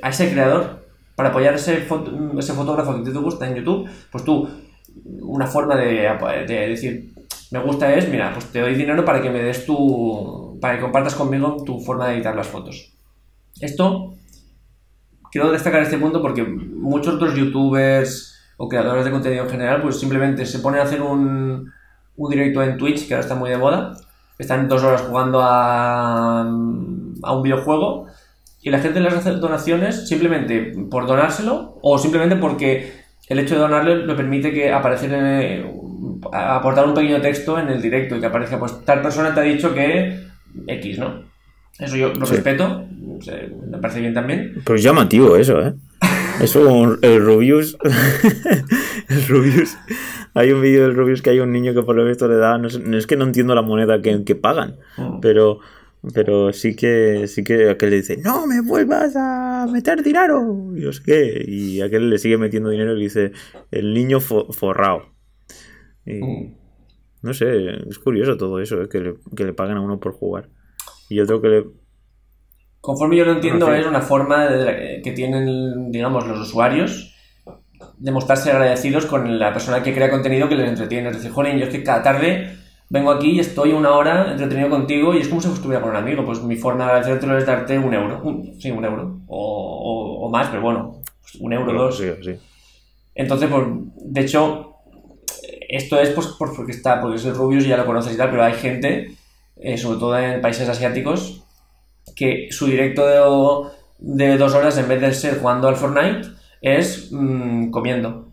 a 0.00 0.08
ese 0.08 0.32
creador, 0.32 0.86
para 1.16 1.28
apoyar 1.28 1.52
a 1.52 1.56
ese, 1.56 1.86
ese 2.38 2.52
fotógrafo 2.54 2.96
que 2.96 3.10
te 3.10 3.18
gusta 3.18 3.46
en 3.46 3.56
YouTube, 3.56 3.90
pues 4.10 4.24
tú, 4.24 4.48
una 5.20 5.46
forma 5.46 5.76
de 5.76 6.16
decir, 6.46 7.12
me 7.50 7.58
gusta 7.58 7.92
es, 7.94 8.08
mira, 8.08 8.32
pues 8.32 8.46
te 8.46 8.60
doy 8.60 8.74
dinero 8.74 9.04
para 9.04 9.20
que 9.20 9.28
me 9.28 9.42
des 9.42 9.66
tu, 9.66 10.49
para 10.60 10.76
que 10.76 10.82
compartas 10.82 11.14
conmigo 11.14 11.62
tu 11.64 11.80
forma 11.80 12.08
de 12.08 12.14
editar 12.14 12.34
las 12.34 12.48
fotos. 12.48 12.92
Esto, 13.60 14.14
quiero 15.30 15.50
destacar 15.50 15.82
este 15.82 15.98
punto 15.98 16.22
porque 16.22 16.44
muchos 16.44 17.14
otros 17.14 17.34
youtubers 17.34 18.38
o 18.56 18.68
creadores 18.68 19.04
de 19.04 19.10
contenido 19.10 19.44
en 19.44 19.50
general, 19.50 19.82
pues 19.82 19.98
simplemente 19.98 20.44
se 20.44 20.58
ponen 20.58 20.80
a 20.80 20.84
hacer 20.84 21.00
un, 21.00 21.72
un 22.16 22.30
directo 22.30 22.62
en 22.62 22.76
Twitch, 22.76 23.08
que 23.08 23.14
ahora 23.14 23.22
está 23.22 23.34
muy 23.34 23.50
de 23.50 23.56
moda, 23.56 23.96
están 24.38 24.68
dos 24.68 24.82
horas 24.82 25.02
jugando 25.02 25.40
a, 25.42 26.40
a 26.42 27.36
un 27.36 27.42
videojuego 27.42 28.06
y 28.62 28.70
la 28.70 28.78
gente 28.80 29.00
les 29.00 29.14
hace 29.14 29.32
donaciones 29.32 30.06
simplemente 30.06 30.74
por 30.90 31.06
donárselo 31.06 31.78
o 31.82 31.98
simplemente 31.98 32.36
porque 32.36 33.00
el 33.28 33.38
hecho 33.38 33.54
de 33.54 33.60
donarle 33.60 34.06
le 34.06 34.14
permite 34.14 34.52
que 34.52 34.72
aparecer 34.72 35.66
aportar 36.32 36.86
un 36.86 36.94
pequeño 36.94 37.20
texto 37.20 37.58
en 37.58 37.68
el 37.68 37.80
directo 37.80 38.16
y 38.16 38.20
que 38.20 38.26
aparezca 38.26 38.58
pues 38.58 38.84
tal 38.84 39.00
persona 39.00 39.32
te 39.32 39.40
ha 39.40 39.44
dicho 39.44 39.72
que 39.72 40.29
X, 40.66 40.98
¿no? 40.98 41.24
Eso 41.78 41.96
yo 41.96 42.12
lo 42.12 42.26
respeto, 42.26 42.86
me 43.70 43.78
parece 43.78 44.00
bien 44.00 44.12
también. 44.12 44.54
Pero 44.64 44.76
es 44.76 44.82
llamativo 44.82 45.36
eso, 45.36 45.60
¿eh? 45.62 45.74
Eso, 46.40 46.98
el 47.02 47.24
Rubius. 47.24 47.76
el 49.08 49.26
Rubius. 49.26 49.76
Hay 50.34 50.52
un 50.52 50.62
vídeo 50.62 50.82
del 50.82 50.94
Rubius 50.94 51.22
que 51.22 51.30
hay 51.30 51.40
un 51.40 51.52
niño 51.52 51.74
que 51.74 51.82
por 51.82 51.96
lo 51.96 52.04
visto 52.04 52.28
le 52.28 52.36
da. 52.36 52.56
No 52.58 52.68
es, 52.68 53.06
que 53.06 53.16
no 53.16 53.24
entiendo 53.24 53.54
la 53.54 53.62
moneda 53.62 54.00
que, 54.00 54.24
que 54.24 54.34
pagan, 54.34 54.76
mm. 54.96 55.20
pero. 55.20 55.60
Pero 56.14 56.50
sí 56.54 56.74
que 56.74 57.28
sí 57.28 57.44
que 57.44 57.68
aquel 57.68 57.90
le 57.90 57.96
dice, 57.96 58.16
no 58.16 58.46
me 58.46 58.62
vuelvas 58.62 59.12
a 59.16 59.66
meter 59.70 60.02
dinero. 60.02 60.72
Y 60.74 60.80
yo 60.80 60.94
sé 60.94 61.02
qué. 61.04 61.44
Y 61.46 61.82
aquel 61.82 62.08
le 62.08 62.16
sigue 62.16 62.38
metiendo 62.38 62.70
dinero 62.70 62.96
y 62.96 63.02
dice, 63.02 63.32
el 63.70 63.92
niño 63.92 64.18
forrado. 64.18 65.10
Y, 66.06 66.22
mm. 66.22 66.54
No 67.22 67.34
sé, 67.34 67.70
es 67.88 67.98
curioso 67.98 68.36
todo 68.36 68.60
eso, 68.60 68.80
¿eh? 68.82 68.88
que, 68.88 69.00
le, 69.00 69.14
que 69.36 69.44
le 69.44 69.52
paguen 69.52 69.76
a 69.76 69.80
uno 69.80 70.00
por 70.00 70.12
jugar. 70.12 70.48
Y 71.08 71.20
otro 71.20 71.40
que 71.40 71.48
le, 71.48 71.64
Conforme 72.80 73.16
yo 73.16 73.26
lo 73.26 73.32
entiendo, 73.32 73.72
es 73.74 73.86
una 73.86 74.00
forma 74.00 74.48
que 75.02 75.12
tienen, 75.12 75.90
digamos, 75.92 76.26
los 76.26 76.40
usuarios 76.40 77.14
de 77.98 78.10
mostrarse 78.10 78.50
agradecidos 78.50 79.04
con 79.04 79.38
la 79.38 79.52
persona 79.52 79.82
que 79.82 79.92
crea 79.92 80.10
contenido 80.10 80.48
que 80.48 80.54
les 80.54 80.70
entretiene. 80.70 81.10
Es 81.10 81.16
decir, 81.16 81.30
joder, 81.30 81.58
yo 81.58 81.66
es 81.66 81.70
que 81.70 81.82
cada 81.82 82.02
tarde 82.02 82.56
vengo 82.88 83.10
aquí 83.10 83.32
y 83.32 83.40
estoy 83.40 83.72
una 83.72 83.92
hora 83.92 84.32
entretenido 84.32 84.70
contigo 84.70 85.14
y 85.14 85.18
es 85.18 85.28
como 85.28 85.42
si 85.42 85.48
estuviera 85.48 85.82
con 85.82 85.90
un 85.90 85.96
amigo. 85.96 86.24
Pues 86.24 86.42
mi 86.42 86.56
forma 86.56 86.86
de 86.86 86.90
agradecerte 86.92 87.38
es 87.38 87.46
darte 87.46 87.78
un 87.78 87.92
euro. 87.92 88.22
sí, 88.58 88.70
un 88.70 88.84
euro. 88.84 89.20
O, 89.26 90.26
o, 90.26 90.30
más, 90.30 90.48
pero 90.48 90.62
bueno, 90.62 91.02
pues 91.20 91.34
un 91.34 91.52
euro, 91.52 91.72
dos. 91.74 91.98
Sí, 91.98 92.10
sí. 92.22 92.32
Entonces, 93.14 93.50
pues, 93.50 93.66
de 93.96 94.20
hecho, 94.22 94.69
esto 95.70 96.00
es 96.00 96.10
pues, 96.10 96.28
porque 96.36 96.72
está, 96.72 97.00
porque 97.00 97.16
es 97.16 97.24
el 97.24 97.34
Rubius 97.34 97.64
y 97.64 97.68
ya 97.68 97.76
lo 97.76 97.86
conoces 97.86 98.14
y 98.14 98.16
tal, 98.16 98.30
pero 98.30 98.42
hay 98.42 98.54
gente, 98.54 99.12
eh, 99.56 99.78
sobre 99.78 99.98
todo 99.98 100.18
en 100.18 100.40
países 100.40 100.68
asiáticos, 100.68 101.44
que 102.16 102.48
su 102.50 102.66
directo 102.66 103.06
de, 103.98 104.36
dos 104.36 104.54
horas, 104.54 104.76
en 104.78 104.88
vez 104.88 105.00
de 105.00 105.14
ser 105.14 105.38
jugando 105.38 105.68
al 105.68 105.76
Fortnite, 105.76 106.28
es 106.60 107.10
mm, 107.12 107.70
comiendo. 107.70 108.32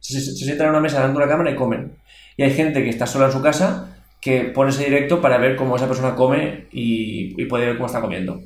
Se, 0.00 0.20
sientan 0.20 0.66
en 0.66 0.70
una 0.70 0.80
mesa 0.80 1.00
dando 1.00 1.18
una 1.18 1.28
cámara 1.28 1.52
y 1.52 1.54
comen. 1.54 1.96
Y 2.36 2.42
hay 2.42 2.50
gente 2.50 2.82
que 2.82 2.90
está 2.90 3.06
sola 3.06 3.26
en 3.26 3.32
su 3.32 3.40
casa 3.40 3.96
que 4.20 4.44
pone 4.44 4.70
ese 4.70 4.84
directo 4.84 5.20
para 5.20 5.38
ver 5.38 5.54
cómo 5.54 5.76
esa 5.76 5.86
persona 5.86 6.14
come 6.14 6.66
y, 6.72 7.44
puede 7.44 7.66
ver 7.66 7.76
cómo 7.76 7.86
está 7.86 8.00
comiendo. 8.00 8.40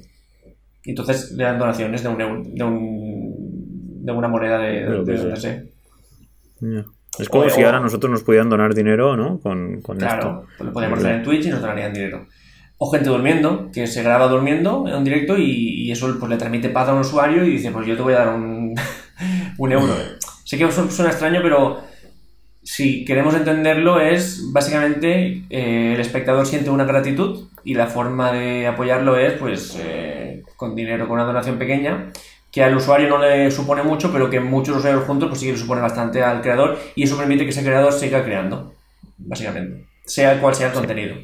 Y 0.84 0.90
entonces 0.90 1.32
le 1.32 1.44
dan 1.44 1.58
donaciones 1.58 2.02
de 2.02 2.08
un 2.08 2.18
de, 2.54 2.64
un, 2.64 4.04
de 4.04 4.12
una 4.12 4.28
moneda 4.28 4.58
de, 4.58 5.02
de, 5.04 5.66
Es 7.18 7.28
como 7.28 7.48
si 7.50 7.62
ahora 7.62 7.80
nosotros 7.80 8.10
nos 8.10 8.22
pudieran 8.22 8.48
donar 8.48 8.74
dinero, 8.74 9.16
¿no? 9.16 9.40
Con, 9.40 9.80
con 9.80 9.98
claro, 9.98 10.46
lo 10.58 10.72
podemos 10.72 10.98
hacer 10.98 11.16
en 11.16 11.22
Twitch 11.22 11.46
y 11.46 11.50
nos 11.50 11.60
donarían 11.60 11.92
dinero 11.92 12.26
o 12.78 12.90
gente 12.90 13.08
durmiendo, 13.08 13.70
que 13.72 13.86
se 13.86 14.02
graba 14.02 14.28
durmiendo 14.28 14.84
en 14.86 14.94
un 14.94 15.04
directo 15.04 15.38
y, 15.38 15.90
eso 15.90 16.14
pues, 16.18 16.30
le 16.30 16.36
transmite 16.36 16.68
paz 16.68 16.88
a 16.88 16.92
un 16.92 17.00
usuario 17.00 17.44
y 17.44 17.50
dice, 17.50 17.70
pues 17.70 17.86
yo 17.86 17.96
te 17.96 18.02
voy 18.02 18.14
a 18.14 18.18
dar 18.18 18.34
un, 18.34 18.74
un 19.58 19.72
euro. 19.72 19.94
sé 20.44 20.58
que 20.58 20.70
suena 20.70 21.10
extraño, 21.10 21.40
pero 21.42 21.80
si 22.62 23.04
queremos 23.04 23.34
entenderlo 23.34 24.00
es 24.00 24.52
básicamente 24.52 25.44
eh, 25.48 25.94
el 25.94 26.00
espectador 26.00 26.46
siente 26.46 26.68
una 26.68 26.84
gratitud 26.84 27.48
y 27.64 27.74
la 27.74 27.86
forma 27.86 28.32
de 28.32 28.66
apoyarlo 28.66 29.16
es 29.16 29.34
pues 29.34 29.78
eh, 29.80 30.42
con 30.56 30.74
dinero, 30.74 31.06
con 31.06 31.14
una 31.14 31.24
donación 31.24 31.58
pequeña 31.58 32.10
que 32.56 32.64
al 32.64 32.74
usuario 32.74 33.10
no 33.10 33.18
le 33.18 33.50
supone 33.50 33.82
mucho, 33.82 34.10
pero 34.10 34.30
que 34.30 34.40
muchos 34.40 34.78
usuarios 34.78 35.04
juntos 35.04 35.28
pues 35.28 35.40
sí 35.40 35.44
que 35.44 35.52
le 35.52 35.58
supone 35.58 35.82
bastante 35.82 36.22
al 36.22 36.40
creador 36.40 36.78
y 36.94 37.02
eso 37.02 37.18
permite 37.18 37.44
que 37.44 37.50
ese 37.50 37.62
creador 37.62 37.92
siga 37.92 38.24
creando, 38.24 38.72
básicamente, 39.18 39.84
sea 40.06 40.40
cual 40.40 40.54
sea 40.54 40.68
el 40.68 40.72
contenido. 40.72 41.16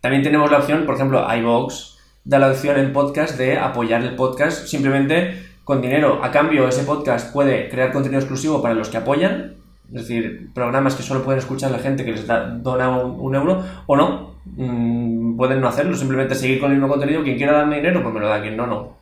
También 0.00 0.24
tenemos 0.24 0.50
la 0.50 0.58
opción, 0.58 0.84
por 0.84 0.96
ejemplo, 0.96 1.24
iVox 1.32 1.96
da 2.24 2.40
la 2.40 2.50
opción 2.50 2.76
en 2.76 2.92
podcast 2.92 3.38
de 3.38 3.56
apoyar 3.56 4.02
el 4.02 4.16
podcast 4.16 4.66
simplemente 4.66 5.46
con 5.62 5.80
dinero. 5.80 6.18
A 6.24 6.32
cambio, 6.32 6.66
ese 6.66 6.82
podcast 6.82 7.32
puede 7.32 7.68
crear 7.68 7.92
contenido 7.92 8.18
exclusivo 8.18 8.60
para 8.60 8.74
los 8.74 8.88
que 8.88 8.96
apoyan, 8.96 9.58
es 9.94 10.08
decir, 10.08 10.52
programas 10.52 10.96
que 10.96 11.04
solo 11.04 11.22
pueden 11.22 11.38
escuchar 11.38 11.70
la 11.70 11.78
gente 11.78 12.04
que 12.04 12.10
les 12.10 12.26
da, 12.26 12.48
dona 12.48 12.90
un, 12.98 13.32
euro, 13.36 13.64
o 13.86 13.96
no, 13.96 14.34
mm, 14.44 15.36
pueden 15.36 15.60
no 15.60 15.68
hacerlo, 15.68 15.94
simplemente 15.94 16.34
seguir 16.34 16.58
con 16.58 16.72
el 16.72 16.78
mismo 16.78 16.88
contenido. 16.88 17.22
Quien 17.22 17.36
quiera 17.36 17.52
darme 17.52 17.76
dinero, 17.76 18.02
pues 18.02 18.12
me 18.12 18.18
lo 18.18 18.26
da, 18.26 18.42
quien 18.42 18.56
no, 18.56 18.66
no. 18.66 18.99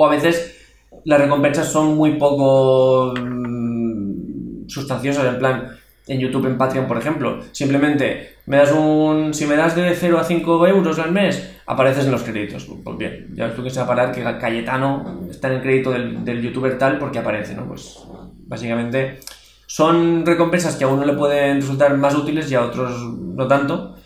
O 0.00 0.06
a 0.06 0.08
veces 0.08 0.56
las 1.04 1.20
recompensas 1.20 1.70
son 1.70 1.94
muy 1.94 2.12
poco 2.12 3.12
mm, 3.20 4.66
sustanciosas, 4.66 5.26
en 5.26 5.38
plan, 5.38 5.76
en 6.06 6.18
YouTube, 6.18 6.46
en 6.46 6.56
Patreon, 6.56 6.86
por 6.86 6.96
ejemplo. 6.96 7.40
Simplemente 7.52 8.36
me 8.46 8.56
das 8.56 8.72
un. 8.72 9.34
Si 9.34 9.44
me 9.44 9.56
das 9.56 9.76
de 9.76 9.94
0 9.94 10.18
a 10.18 10.24
5 10.24 10.66
euros 10.68 10.98
al 10.98 11.12
mes, 11.12 11.54
apareces 11.66 12.06
en 12.06 12.12
los 12.12 12.22
créditos. 12.22 12.66
Pues 12.82 12.96
bien, 12.96 13.28
ya 13.34 13.48
ves 13.48 13.54
tú 13.54 13.62
que 13.62 13.68
se 13.68 13.78
va 13.78 13.84
a 13.84 13.88
parar 13.88 14.12
que 14.12 14.22
Cayetano 14.22 15.26
está 15.28 15.48
en 15.48 15.54
el 15.56 15.60
crédito 15.60 15.90
del, 15.90 16.40
youtuber 16.40 16.78
tal 16.78 16.96
porque 16.96 17.18
aparece, 17.18 17.54
¿no? 17.54 17.68
Pues 17.68 17.98
básicamente 18.46 19.20
son 19.66 20.24
recompensas 20.24 20.76
que 20.76 20.84
a 20.84 20.88
uno 20.88 21.04
le 21.04 21.12
pueden 21.12 21.60
resultar 21.60 21.94
más 21.98 22.14
útiles 22.14 22.50
y 22.50 22.54
a 22.54 22.62
otros 22.62 23.02
no 23.02 23.46
tanto. 23.46 23.96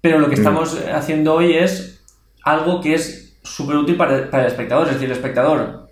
Pero 0.00 0.18
lo 0.18 0.28
que 0.28 0.34
mm. 0.34 0.40
estamos 0.40 0.76
haciendo 0.92 1.34
hoy 1.34 1.52
es 1.52 2.02
algo 2.42 2.80
que 2.80 2.94
es 2.94 3.29
súper 3.54 3.76
útil 3.76 3.96
para, 3.96 4.16
el 4.16 4.46
espectador. 4.46 4.86
Es 4.86 4.94
decir, 4.94 5.06
el 5.06 5.16
espectador 5.16 5.88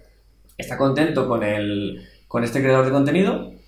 está 0.56 0.76
contento 0.76 1.28
con, 1.28 1.42
el, 1.42 2.06
con 2.26 2.44
este 2.44 2.60
creador 2.60 2.86
de 2.86 2.92
contenido 2.92 3.58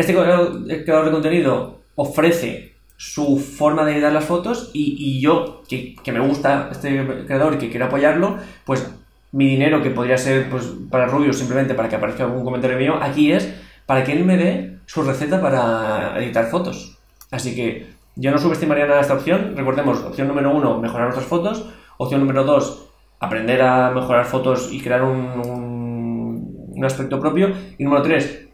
este 0.00 0.14
creador 0.14 1.04
de 1.04 1.10
contenido 1.10 1.80
ofrece 1.94 2.74
su 2.96 3.38
forma 3.38 3.84
de 3.84 3.92
editar 3.92 4.12
las 4.12 4.24
fotos 4.24 4.70
y, 4.72 5.20
yo, 5.20 5.62
que, 5.68 5.94
me 6.12 6.20
gusta 6.20 6.68
este 6.70 7.06
creador 7.26 7.54
y 7.54 7.58
que 7.58 7.70
quiero 7.70 7.86
apoyarlo, 7.86 8.38
pues 8.64 8.90
mi 9.32 9.46
dinero, 9.46 9.82
que 9.82 9.90
podría 9.90 10.18
ser 10.18 10.50
pues, 10.50 10.70
para 10.90 11.06
Rubio 11.06 11.32
simplemente 11.32 11.74
para 11.74 11.88
que 11.88 11.96
aparezca 11.96 12.24
algún 12.24 12.44
comentario 12.44 12.78
mío, 12.78 12.94
aquí 13.00 13.32
es 13.32 13.52
para 13.86 14.04
que 14.04 14.12
él 14.12 14.24
me 14.24 14.36
dé 14.36 14.78
su 14.86 15.02
receta 15.02 15.40
para 15.40 16.18
editar 16.22 16.46
fotos. 16.46 16.98
Así 17.30 17.54
que 17.54 17.86
yo 18.16 18.30
no 18.30 18.38
subestimaría 18.38 18.86
nada 18.86 19.00
esta 19.00 19.14
opción. 19.14 19.54
Recordemos, 19.56 20.02
opción 20.02 20.28
número 20.28 20.54
uno, 20.54 20.78
mejorar 20.78 21.08
nuestras 21.08 21.28
fotos. 21.28 21.66
Opción 21.96 22.20
número 22.20 22.44
dos, 22.44 22.89
aprender 23.20 23.62
a 23.62 23.90
mejorar 23.90 24.24
fotos 24.24 24.70
y 24.72 24.80
crear 24.80 25.02
un, 25.02 26.68
un 26.80 26.84
aspecto 26.84 27.20
propio. 27.20 27.52
Y 27.78 27.84
número 27.84 28.02
tres, 28.02 28.48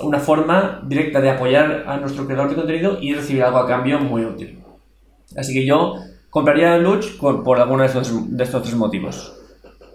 una 0.00 0.18
forma 0.18 0.82
directa 0.86 1.20
de 1.20 1.30
apoyar 1.30 1.84
a 1.86 1.96
nuestro 1.96 2.26
creador 2.26 2.50
de 2.50 2.56
contenido 2.56 2.98
y 3.00 3.14
recibir 3.14 3.42
algo 3.42 3.58
a 3.58 3.66
cambio 3.66 3.98
muy 3.98 4.24
útil. 4.24 4.62
Así 5.36 5.54
que 5.54 5.64
yo 5.64 5.94
compraría 6.28 6.76
Luch 6.78 7.16
por, 7.18 7.58
alguno 7.58 7.82
de 7.82 7.86
estos, 7.86 8.36
de 8.36 8.44
estos 8.44 8.62
tres 8.62 8.76
motivos. 8.76 9.34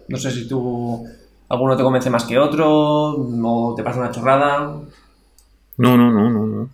No 0.07 0.17
sé 0.17 0.31
si 0.31 0.47
tú 0.47 1.05
alguno 1.49 1.77
te 1.77 1.83
convence 1.83 2.09
más 2.09 2.25
que 2.25 2.39
otro 2.39 2.67
o 2.67 3.73
te 3.75 3.83
parece 3.83 3.99
una 3.99 4.11
chorrada. 4.11 4.81
No, 5.77 5.97
no, 5.97 6.11
no, 6.11 6.29
no, 6.29 6.45
no. 6.45 6.69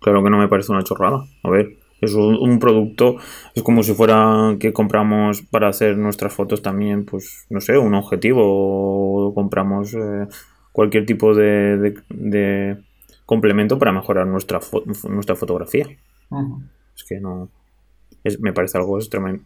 Claro 0.00 0.22
que 0.22 0.30
no 0.30 0.38
me 0.38 0.48
parece 0.48 0.72
una 0.72 0.84
chorrada. 0.84 1.24
A 1.42 1.50
ver, 1.50 1.77
es 2.00 2.14
un, 2.14 2.58
producto, 2.58 3.16
es 3.54 3.62
como 3.62 3.82
si 3.82 3.94
fuera 3.94 4.56
que 4.60 4.72
compramos 4.72 5.42
para 5.42 5.68
hacer 5.68 5.96
nuestras 5.96 6.32
fotos 6.32 6.62
también, 6.62 7.04
pues 7.04 7.46
no 7.50 7.60
sé, 7.60 7.76
un 7.76 7.94
objetivo 7.94 8.42
o 8.44 9.34
compramos 9.34 9.94
eh, 9.94 10.26
cualquier 10.72 11.06
tipo 11.06 11.34
de, 11.34 12.78
complemento 13.26 13.78
para 13.78 13.92
mejorar 13.92 14.26
nuestra, 14.26 14.60
nuestra 15.08 15.34
fotografía. 15.34 15.86
Es 16.96 17.04
que 17.04 17.20
no. 17.20 17.48
me 18.40 18.52
parece 18.52 18.78
algo 18.78 18.98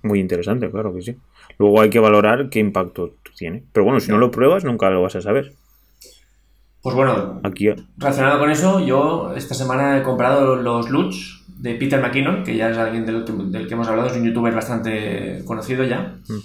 muy 0.03 0.21
interesante, 0.21 0.71
claro 0.71 0.95
que 0.95 1.03
sí. 1.03 1.17
Luego 1.59 1.81
hay 1.81 1.91
que 1.91 2.01
valorar 2.01 2.49
qué 2.51 2.61
impacto 2.61 3.15
tiene. 3.37 3.65
Pero 3.73 3.85
bueno, 3.85 3.99
si 4.01 4.11
no 4.11 4.19
lo 4.19 4.31
pruebas, 4.31 4.65
nunca 4.65 4.91
lo 4.91 5.03
vas 5.03 5.17
a 5.17 5.21
saber. 5.21 5.55
Pues 6.83 6.97
bueno, 6.97 7.41
Aquí... 7.45 7.69
relacionado 7.97 8.41
con 8.41 8.51
eso, 8.51 8.81
yo 8.85 9.35
esta 9.37 9.55
semana 9.55 9.99
he 9.99 10.03
comprado 10.03 10.57
los 10.57 10.91
Luch 10.91 11.42
de 11.63 11.77
Peter 11.77 12.01
McKinnon, 12.01 12.43
que 12.43 12.57
ya 12.57 12.71
es 12.71 12.77
alguien 12.77 13.07
del 13.07 13.25
que, 13.25 13.33
del 13.33 13.69
que 13.69 13.75
hemos 13.75 13.87
hablado, 13.87 14.09
es 14.09 14.17
un 14.17 14.25
youtuber 14.25 14.53
bastante 14.53 15.43
conocido 15.45 15.85
ya. 15.85 16.17
Mm. 16.29 16.39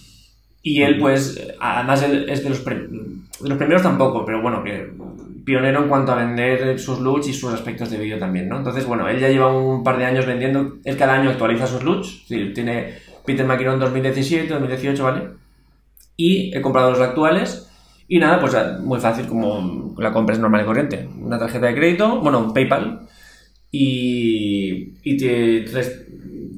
Y 0.62 0.83
él, 0.83 1.00
pues, 1.00 1.55
además 1.59 2.03
él 2.03 2.29
es 2.29 2.43
de 2.43 2.50
los, 2.50 2.63
de 2.63 3.50
los 3.50 3.57
primeros 3.57 3.81
tampoco, 3.81 4.24
pero 4.25 4.43
bueno, 4.43 4.63
que 4.63 4.91
pionero 5.43 5.81
en 5.81 5.89
cuanto 5.89 6.12
a 6.12 6.17
vender 6.17 6.77
sus 6.77 7.00
LUTs 7.00 7.29
y 7.29 7.33
sus 7.33 7.51
aspectos 7.51 7.89
de 7.89 7.97
vídeo 7.97 8.19
también, 8.19 8.47
¿no? 8.47 8.57
Entonces, 8.57 8.86
bueno, 8.86 9.07
él 9.07 9.19
ya 9.19 9.29
lleva 9.29 9.47
un 9.47 9.83
par 9.83 9.97
de 9.97 10.05
años 10.05 10.25
vendiendo, 10.27 10.75
él 10.83 10.97
cada 10.97 11.13
año 11.13 11.31
actualiza 11.31 11.65
sus 11.65 11.83
decir, 11.83 12.53
tiene 12.53 13.00
Peter 13.25 13.45
McKinnon 13.45 13.79
2017, 13.79 14.53
2018, 14.53 15.03
¿vale? 15.03 15.29
Y 16.15 16.55
he 16.55 16.62
comprado 16.62 16.91
los 16.91 17.01
actuales 17.01 17.71
y 18.07 18.19
nada, 18.19 18.39
pues 18.39 18.55
muy 18.83 19.00
fácil, 19.00 19.25
como 19.25 19.95
la 19.97 20.13
compra 20.13 20.36
es 20.36 20.41
normal 20.41 20.62
y 20.62 20.65
corriente. 20.65 21.09
Una 21.19 21.39
tarjeta 21.39 21.65
de 21.67 21.75
crédito, 21.75 22.19
bueno, 22.19 22.39
un 22.39 22.53
PayPal, 22.53 23.07
y, 23.71 24.93
y 25.03 25.17
te, 25.17 25.62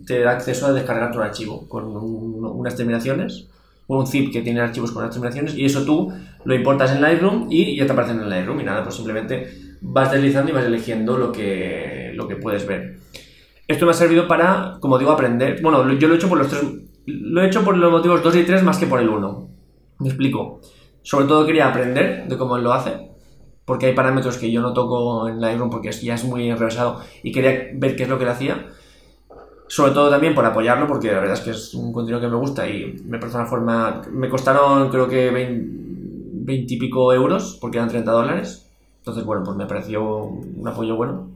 te- 0.06 0.20
da 0.22 0.32
acceso 0.32 0.66
a 0.68 0.74
descargar 0.74 1.12
tu 1.12 1.20
archivo 1.22 1.68
con 1.68 1.86
un- 1.86 2.46
unas 2.46 2.76
terminaciones, 2.76 3.48
o 3.88 4.00
un 4.00 4.08
zip 4.08 4.32
que 4.32 4.42
tiene 4.42 4.60
archivos 4.62 4.92
con 4.92 5.04
unas 5.04 5.14
terminaciones, 5.16 5.56
y 5.56 5.66
eso 5.66 5.84
tú 5.84 6.12
lo 6.46 6.56
importas 6.56 6.92
en 6.96 7.02
Lightroom 7.02 7.48
y 7.50 7.76
ya 7.76 7.86
te 7.86 7.92
aparece 7.94 8.14
en 8.14 8.30
Lightroom, 8.30 8.60
y 8.60 8.64
nada, 8.64 8.84
pues 8.84 8.96
simplemente 8.96 9.48
vas 9.82 10.12
deslizando 10.12 10.52
y 10.52 10.54
vas 10.54 10.66
eligiendo 10.66 11.18
lo 11.18 11.32
que, 11.32 12.12
lo 12.16 12.28
que 12.28 12.36
puedes 12.36 12.66
ver. 12.68 12.98
Esto 13.68 13.86
me 13.86 13.92
ha 13.92 13.96
servido 13.96 14.28
para, 14.28 14.78
como 14.80 14.98
digo, 14.98 15.12
aprender. 15.12 15.62
Bueno, 15.62 15.92
yo 15.98 16.08
lo 16.08 16.14
he 16.16 16.18
hecho 16.18 16.28
por 16.30 16.38
los 16.40 16.50
tres. 16.50 16.62
Lo 17.06 17.42
he 17.44 17.48
hecho 17.48 17.64
por 17.64 17.78
los 17.78 17.92
motivos 17.92 18.24
2 18.24 18.36
y 18.36 18.44
3 18.44 18.64
más 18.64 18.78
que 18.80 18.88
por 18.88 19.00
el 19.00 19.10
1. 19.10 19.48
Me 20.00 20.08
explico. 20.10 20.60
Sobre 21.04 21.26
todo 21.28 21.46
quería 21.46 21.70
aprender 21.70 22.28
de 22.28 22.38
cómo 22.38 22.58
él 22.58 22.64
lo 22.64 22.74
hace. 22.74 23.09
Porque 23.70 23.86
hay 23.86 23.94
parámetros 23.94 24.40
que 24.40 24.50
yo 24.50 24.62
no 24.62 24.74
toco 24.74 25.28
en 25.28 25.40
Lightroom 25.40 25.70
porque 25.70 25.92
ya 25.92 26.16
es 26.16 26.24
muy 26.24 26.50
enrevesado. 26.50 27.02
Y 27.22 27.32
quería 27.32 27.70
ver 27.76 27.96
qué 27.96 28.02
es 28.02 28.10
lo 28.10 28.18
que 28.18 28.24
él 28.24 28.32
hacía. 28.32 28.66
Sobre 29.68 29.92
todo 29.92 30.10
también 30.10 30.34
por 30.34 30.44
apoyarlo, 30.44 30.88
porque 30.88 31.12
la 31.12 31.20
verdad 31.20 31.36
es 31.36 31.42
que 31.42 31.52
es 31.52 31.76
un 31.76 31.94
contenido 31.94 32.20
que 32.20 32.28
me 32.28 32.36
gusta 32.36 32.68
y 32.68 33.00
me 33.06 33.20
parece 33.20 33.38
una 33.38 33.46
forma. 33.46 34.02
Me 34.12 34.28
costaron 34.28 34.90
creo 34.90 35.08
que 35.08 35.30
20 35.30 36.74
y 36.74 36.80
pico 36.80 37.14
euros, 37.14 37.60
porque 37.62 37.78
eran 37.78 37.90
30 37.90 38.12
dólares. 38.12 38.68
Entonces, 38.98 39.24
bueno, 39.24 39.44
pues 39.44 39.56
me 39.56 39.68
pareció 39.68 40.04
un 40.04 40.68
apoyo 40.68 40.96
bueno. 40.96 41.30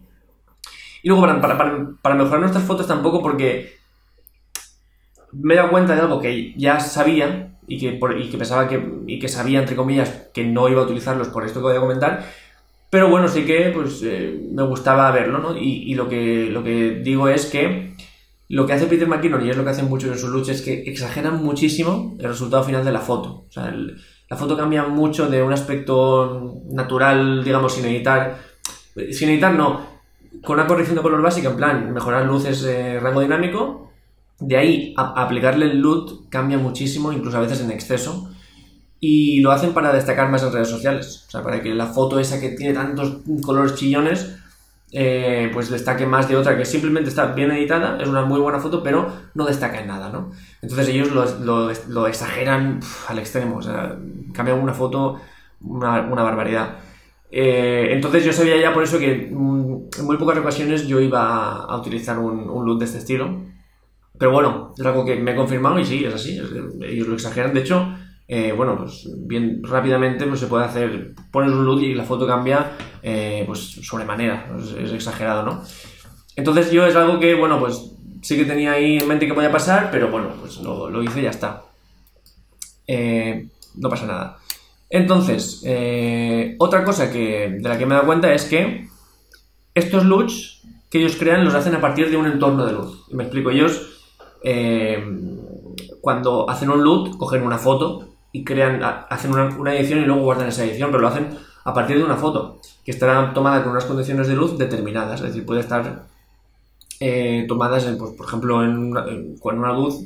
Y 1.03 1.09
luego 1.09 1.21
para, 1.21 1.39
para, 1.39 1.87
para 2.01 2.15
mejorar 2.15 2.39
nuestras 2.39 2.63
fotos 2.63 2.87
tampoco 2.87 3.21
porque 3.21 3.75
me 5.33 5.53
he 5.53 5.57
dado 5.57 5.69
cuenta 5.69 5.93
de 5.93 6.01
algo 6.01 6.19
que 6.19 6.55
ya 6.57 6.79
sabía 6.79 7.52
y 7.73 7.77
que, 7.79 7.91
por- 7.93 8.19
y 8.19 8.29
que 8.29 8.37
pensaba 8.37 8.67
que, 8.67 8.81
y 9.07 9.19
que 9.19 9.27
sabía, 9.27 9.59
entre 9.59 9.75
comillas, 9.75 10.29
que 10.33 10.43
no 10.45 10.69
iba 10.69 10.81
a 10.81 10.85
utilizarlos 10.85 11.29
por 11.29 11.45
esto 11.45 11.59
que 11.59 11.67
voy 11.67 11.77
a 11.77 11.79
comentar. 11.79 12.25
Pero 12.89 13.09
bueno, 13.09 13.27
sí 13.27 13.43
que 13.45 13.71
pues, 13.73 14.01
eh, 14.03 14.39
me 14.51 14.63
gustaba 14.63 15.11
verlo, 15.11 15.39
¿no? 15.39 15.57
Y, 15.57 15.95
lo, 15.95 16.07
que, 16.07 16.49
lo 16.51 16.63
que 16.63 17.01
digo 17.03 17.27
es 17.27 17.47
que 17.47 17.95
lo 18.49 18.67
que 18.67 18.73
hace 18.73 18.85
Peter 18.85 19.07
McKinnon, 19.07 19.45
y 19.45 19.49
es 19.49 19.57
lo 19.57 19.63
que 19.63 19.71
hacen 19.71 19.89
muchos 19.89 20.11
en 20.11 20.19
sus 20.19 20.29
luchas, 20.29 20.57
es 20.57 20.61
que 20.61 20.83
exageran 20.83 21.43
muchísimo 21.43 22.15
el 22.19 22.25
resultado 22.27 22.63
final 22.63 22.85
de 22.85 22.91
la 22.91 22.99
foto. 22.99 23.45
La 24.29 24.37
foto 24.37 24.55
cambia 24.55 24.83
mucho 24.83 25.27
de 25.27 25.41
un 25.41 25.53
aspecto 25.53 26.61
natural, 26.71 27.43
digamos, 27.43 27.73
sin 27.73 27.85
editar. 27.85 28.37
Sin 29.11 29.29
editar, 29.29 29.53
no. 29.53 29.81
Con 30.43 30.59
una 30.59 30.67
corrección 30.67 30.95
de 30.95 31.01
color 31.01 31.21
básica, 31.21 31.49
en 31.49 31.55
plan, 31.55 31.93
mejorar 31.93 32.25
luces, 32.25 32.63
eh, 32.65 32.99
rango 32.99 33.21
dinámico. 33.21 33.91
De 34.47 34.57
ahí 34.57 34.93
aplicarle 34.97 35.65
el 35.67 35.79
LUT 35.79 36.29
cambia 36.29 36.57
muchísimo, 36.57 37.11
incluso 37.13 37.37
a 37.37 37.41
veces 37.41 37.61
en 37.61 37.71
exceso. 37.71 38.29
Y 38.99 39.41
lo 39.41 39.51
hacen 39.51 39.73
para 39.73 39.93
destacar 39.93 40.29
más 40.29 40.43
en 40.43 40.53
redes 40.53 40.69
sociales. 40.69 41.25
O 41.27 41.31
sea, 41.31 41.43
para 41.43 41.61
que 41.61 41.73
la 41.73 41.87
foto 41.87 42.19
esa 42.19 42.39
que 42.39 42.49
tiene 42.49 42.73
tantos 42.73 43.17
colores 43.45 43.75
chillones, 43.75 44.35
eh, 44.91 45.49
pues 45.53 45.69
destaque 45.69 46.05
más 46.05 46.29
de 46.29 46.37
otra 46.37 46.55
que 46.57 46.65
simplemente 46.65 47.09
está 47.09 47.27
bien 47.33 47.51
editada, 47.51 47.97
es 48.01 48.07
una 48.07 48.23
muy 48.25 48.39
buena 48.39 48.59
foto, 48.59 48.83
pero 48.83 49.11
no 49.33 49.45
destaca 49.45 49.79
en 49.81 49.87
nada, 49.87 50.09
¿no? 50.09 50.31
Entonces 50.61 50.87
ellos 50.89 51.11
lo, 51.11 51.25
lo- 51.89 52.07
exageran 52.07 52.79
al 53.07 53.19
extremo, 53.19 53.57
o 53.57 53.61
sea, 53.61 53.97
cambian 54.33 54.59
una 54.59 54.73
foto 54.73 55.19
una, 55.61 56.01
una 56.01 56.23
barbaridad. 56.23 56.77
Eh, 57.31 57.87
entonces 57.91 58.23
yo 58.23 58.31
sabía 58.33 58.57
ya 58.61 58.73
por 58.73 58.83
eso 58.83 58.99
que 58.99 59.27
en 59.29 59.35
muy 60.05 60.17
pocas 60.17 60.37
ocasiones 60.37 60.87
yo 60.87 60.99
iba 60.99 61.63
a, 61.63 61.77
utilizar 61.77 62.19
un, 62.19 62.47
un 62.49 62.77
de 62.79 62.85
este 62.85 62.99
estilo. 62.99 63.41
Pero 64.23 64.31
bueno, 64.31 64.73
es 64.77 64.85
algo 64.85 65.03
que 65.03 65.17
me 65.17 65.31
he 65.31 65.35
confirmado 65.35 65.77
y 65.79 65.83
sí, 65.83 66.05
es 66.05 66.13
así, 66.13 66.39
ellos 66.39 67.07
lo 67.09 67.15
exageran. 67.15 67.53
De 67.53 67.59
hecho, 67.59 67.93
eh, 68.25 68.53
bueno, 68.55 68.77
pues 68.77 69.05
bien 69.17 69.61
rápidamente 69.61 70.25
pues, 70.25 70.39
se 70.39 70.47
puede 70.47 70.63
hacer, 70.63 71.13
pones 71.29 71.51
un 71.51 71.65
look 71.65 71.81
y 71.81 71.93
la 71.93 72.05
foto 72.05 72.25
cambia 72.25 72.71
eh, 73.01 73.43
pues 73.45 73.59
sobremanera, 73.59 74.49
es, 74.57 74.93
exagerado, 74.93 75.43
¿no? 75.43 75.61
Entonces 76.37 76.71
yo 76.71 76.85
es 76.85 76.95
algo 76.95 77.19
que, 77.19 77.35
bueno, 77.35 77.59
pues 77.59 77.91
sí 78.21 78.37
que 78.37 78.45
tenía 78.45 78.71
ahí 78.71 78.95
en 78.95 79.09
mente 79.09 79.27
que 79.27 79.33
podía 79.33 79.51
pasar, 79.51 79.89
pero 79.91 80.09
bueno, 80.09 80.29
pues 80.39 80.57
lo, 80.61 81.03
hice 81.03 81.19
y 81.19 81.23
ya 81.23 81.31
está. 81.31 81.63
Eh, 82.87 83.49
no 83.75 83.89
pasa 83.89 84.05
nada. 84.05 84.37
Entonces, 84.89 85.65
otra 86.59 86.85
cosa 86.85 87.11
que, 87.11 87.57
de 87.59 87.67
la 87.67 87.77
que 87.77 87.85
me 87.85 87.93
he 87.93 87.95
dado 87.95 88.07
cuenta 88.07 88.33
es 88.33 88.45
que 88.45 88.87
estos 89.75 90.05
looks 90.05 90.61
que 90.89 90.99
ellos 90.99 91.17
crean 91.17 91.43
los 91.43 91.55
hacen 91.55 91.75
a 91.75 91.81
partir 91.81 92.09
de 92.09 92.15
un 92.15 92.27
entorno 92.27 92.65
de 92.65 92.71
luz. 92.71 93.03
Me 93.11 93.23
explico, 93.23 93.49
ellos 93.49 93.92
eh, 94.43 95.03
cuando 96.01 96.49
hacen 96.49 96.69
un 96.69 96.83
loot 96.83 97.17
cogen 97.17 97.43
una 97.43 97.57
foto 97.57 98.09
y 98.31 98.43
crean, 98.43 98.83
ha- 98.83 99.07
hacen 99.09 99.31
una, 99.31 99.75
edición 99.75 99.99
y 100.01 100.05
luego 100.05 100.23
guardan 100.23 100.49
esa 100.49 100.65
edición, 100.65 100.91
pero 100.91 101.01
lo 101.01 101.07
hacen 101.07 101.29
a 101.63 101.73
partir 101.73 101.97
de 101.97 102.03
una 102.03 102.17
foto 102.17 102.59
que 102.83 102.91
estará 102.91 103.33
tomada 103.33 103.63
con 103.63 103.71
unas 103.71 103.85
condiciones 103.85 104.27
de 104.27 104.35
luz 104.35 104.57
determinadas, 104.57 105.21
es 105.21 105.27
decir, 105.27 105.45
puede 105.45 105.61
estar 105.61 106.05
eh, 106.99 107.45
tomadas, 107.47 107.85
pues, 107.97 108.11
por 108.13 108.27
ejemplo, 108.27 108.55
con 109.39 109.59
una 109.59 109.73
luz 109.73 110.05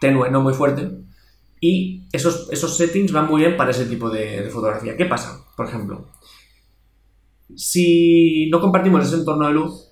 tenue, 0.00 0.30
no 0.30 0.40
muy 0.40 0.54
fuerte, 0.54 0.90
y 1.60 2.04
esos, 2.12 2.48
esos 2.50 2.76
settings 2.76 3.12
van 3.12 3.26
muy 3.26 3.42
bien 3.42 3.56
para 3.56 3.72
ese 3.72 3.86
tipo 3.86 4.08
de 4.10 4.48
fotografía. 4.50 4.96
¿Qué 4.96 5.06
pasa? 5.06 5.44
Por 5.56 5.66
ejemplo, 5.66 6.06
si 7.56 8.48
no 8.50 8.60
compartimos 8.60 9.06
ese 9.06 9.16
entorno 9.16 9.46
de 9.46 9.54
luz, 9.54 9.87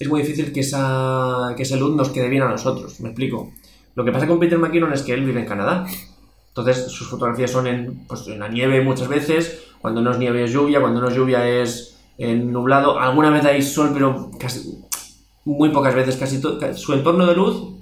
es 0.00 0.08
muy 0.08 0.22
difícil 0.22 0.50
que, 0.52 0.60
esa, 0.60 1.52
que 1.56 1.62
ese 1.62 1.76
luz 1.76 1.94
nos 1.94 2.08
quede 2.08 2.30
bien 2.30 2.42
a 2.42 2.48
nosotros. 2.48 3.00
Me 3.00 3.10
explico. 3.10 3.52
Lo 3.94 4.02
que 4.02 4.10
pasa 4.10 4.26
con 4.26 4.40
Peter 4.40 4.58
McKinnon 4.58 4.94
es 4.94 5.02
que 5.02 5.12
él 5.12 5.26
vive 5.26 5.40
en 5.40 5.46
Canadá. 5.46 5.86
Entonces 6.48 6.90
sus 6.90 7.10
fotografías 7.10 7.50
son 7.50 7.66
en, 7.66 8.06
pues, 8.08 8.26
en 8.26 8.38
la 8.38 8.48
nieve 8.48 8.80
muchas 8.80 9.08
veces. 9.08 9.62
Cuando 9.78 10.00
no 10.00 10.10
es 10.12 10.18
nieve 10.18 10.44
es 10.44 10.52
lluvia. 10.52 10.80
Cuando 10.80 11.02
no 11.02 11.08
es 11.08 11.14
lluvia 11.14 11.46
es 11.46 11.98
eh, 12.16 12.34
nublado. 12.34 12.98
Alguna 12.98 13.28
vez 13.28 13.44
hay 13.44 13.60
sol, 13.60 13.90
pero 13.92 14.30
casi, 14.40 14.82
muy 15.44 15.68
pocas 15.68 15.94
veces. 15.94 16.16
Casi 16.16 16.40
su 16.76 16.92
entorno 16.94 17.26
de 17.26 17.36
luz 17.36 17.74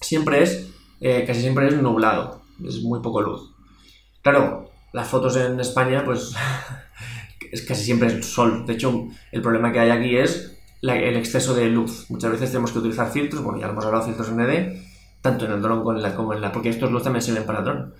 siempre 0.00 0.42
es, 0.42 0.70
eh, 1.02 1.24
casi 1.26 1.42
siempre 1.42 1.68
es 1.68 1.76
nublado. 1.76 2.40
Es 2.66 2.80
muy 2.82 3.00
poco 3.00 3.20
luz. 3.20 3.54
Claro, 4.22 4.70
las 4.94 5.06
fotos 5.06 5.36
en 5.36 5.60
España, 5.60 6.02
pues 6.02 6.34
es 7.52 7.60
casi 7.60 7.84
siempre 7.84 8.08
es 8.08 8.24
sol. 8.24 8.64
De 8.64 8.72
hecho, 8.72 9.06
el 9.32 9.42
problema 9.42 9.70
que 9.70 9.80
hay 9.80 9.90
aquí 9.90 10.16
es 10.16 10.57
el 10.82 11.16
exceso 11.16 11.54
de 11.54 11.68
luz. 11.68 12.06
Muchas 12.08 12.30
veces 12.32 12.50
tenemos 12.50 12.72
que 12.72 12.78
utilizar 12.78 13.10
filtros, 13.10 13.42
bueno, 13.42 13.58
ya 13.58 13.68
hemos 13.68 13.84
hablado, 13.84 14.04
filtros 14.04 14.30
ND, 14.30 14.80
tanto 15.20 15.46
en 15.46 15.52
el 15.52 15.62
dron 15.62 15.78
como 15.78 15.92
en 15.92 16.02
la, 16.02 16.14
como 16.14 16.34
en 16.34 16.40
la 16.40 16.52
porque 16.52 16.68
estos 16.68 16.90
luz 16.90 17.02
también 17.02 17.22
sirven 17.22 17.44
para 17.44 17.62
dron. 17.62 17.94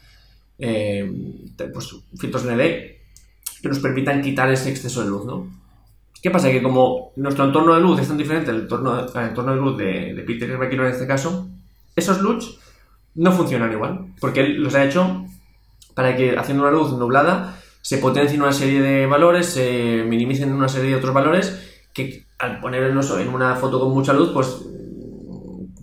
Eh, 0.59 1.11
pues 1.73 1.95
filtros 2.19 2.45
ND 2.45 2.59
que 3.63 3.69
nos 3.69 3.79
permitan 3.81 4.23
quitar 4.23 4.51
ese 4.51 4.71
exceso 4.71 5.03
de 5.03 5.11
luz, 5.11 5.25
¿no? 5.25 5.49
¿Qué 6.23 6.31
pasa? 6.31 6.51
Que 6.51 6.63
como 6.63 7.13
nuestro 7.17 7.45
entorno 7.45 7.75
de 7.75 7.81
luz 7.81 8.01
es 8.01 8.09
tan 8.09 8.19
diferente 8.19 8.51
al 8.51 8.63
entorno, 8.63 8.93
al 8.93 9.29
entorno 9.29 9.53
de 9.55 9.61
luz 9.61 9.79
de, 9.79 10.15
de 10.15 10.23
Peter 10.23 10.59
McKinnon 10.59 10.87
en 10.87 10.93
este 10.93 11.07
caso, 11.07 11.49
esos 11.95 12.21
LUTs 12.21 12.59
no 13.15 13.33
funcionan 13.33 13.73
igual, 13.73 14.07
porque 14.21 14.41
él 14.41 14.63
los 14.63 14.75
ha 14.75 14.85
hecho 14.85 15.25
para 15.95 16.17
que 16.17 16.37
haciendo 16.37 16.63
una 16.63 16.73
luz 16.73 16.93
nublada 16.93 17.61
se 17.83 17.99
potencien 17.99 18.43
una 18.43 18.53
serie 18.53 18.81
de 18.81 19.07
valores, 19.07 19.47
se 19.47 20.05
minimicen 20.07 20.53
una 20.53 20.69
serie 20.69 20.91
de 20.91 20.97
otros 20.97 21.15
valores 21.15 21.83
que 21.93 22.25
al 22.39 22.61
ponerlos 22.61 23.11
en 23.19 23.29
una 23.29 23.55
foto 23.57 23.81
con 23.81 23.93
mucha 23.93 24.13
luz, 24.13 24.31
pues 24.33 24.65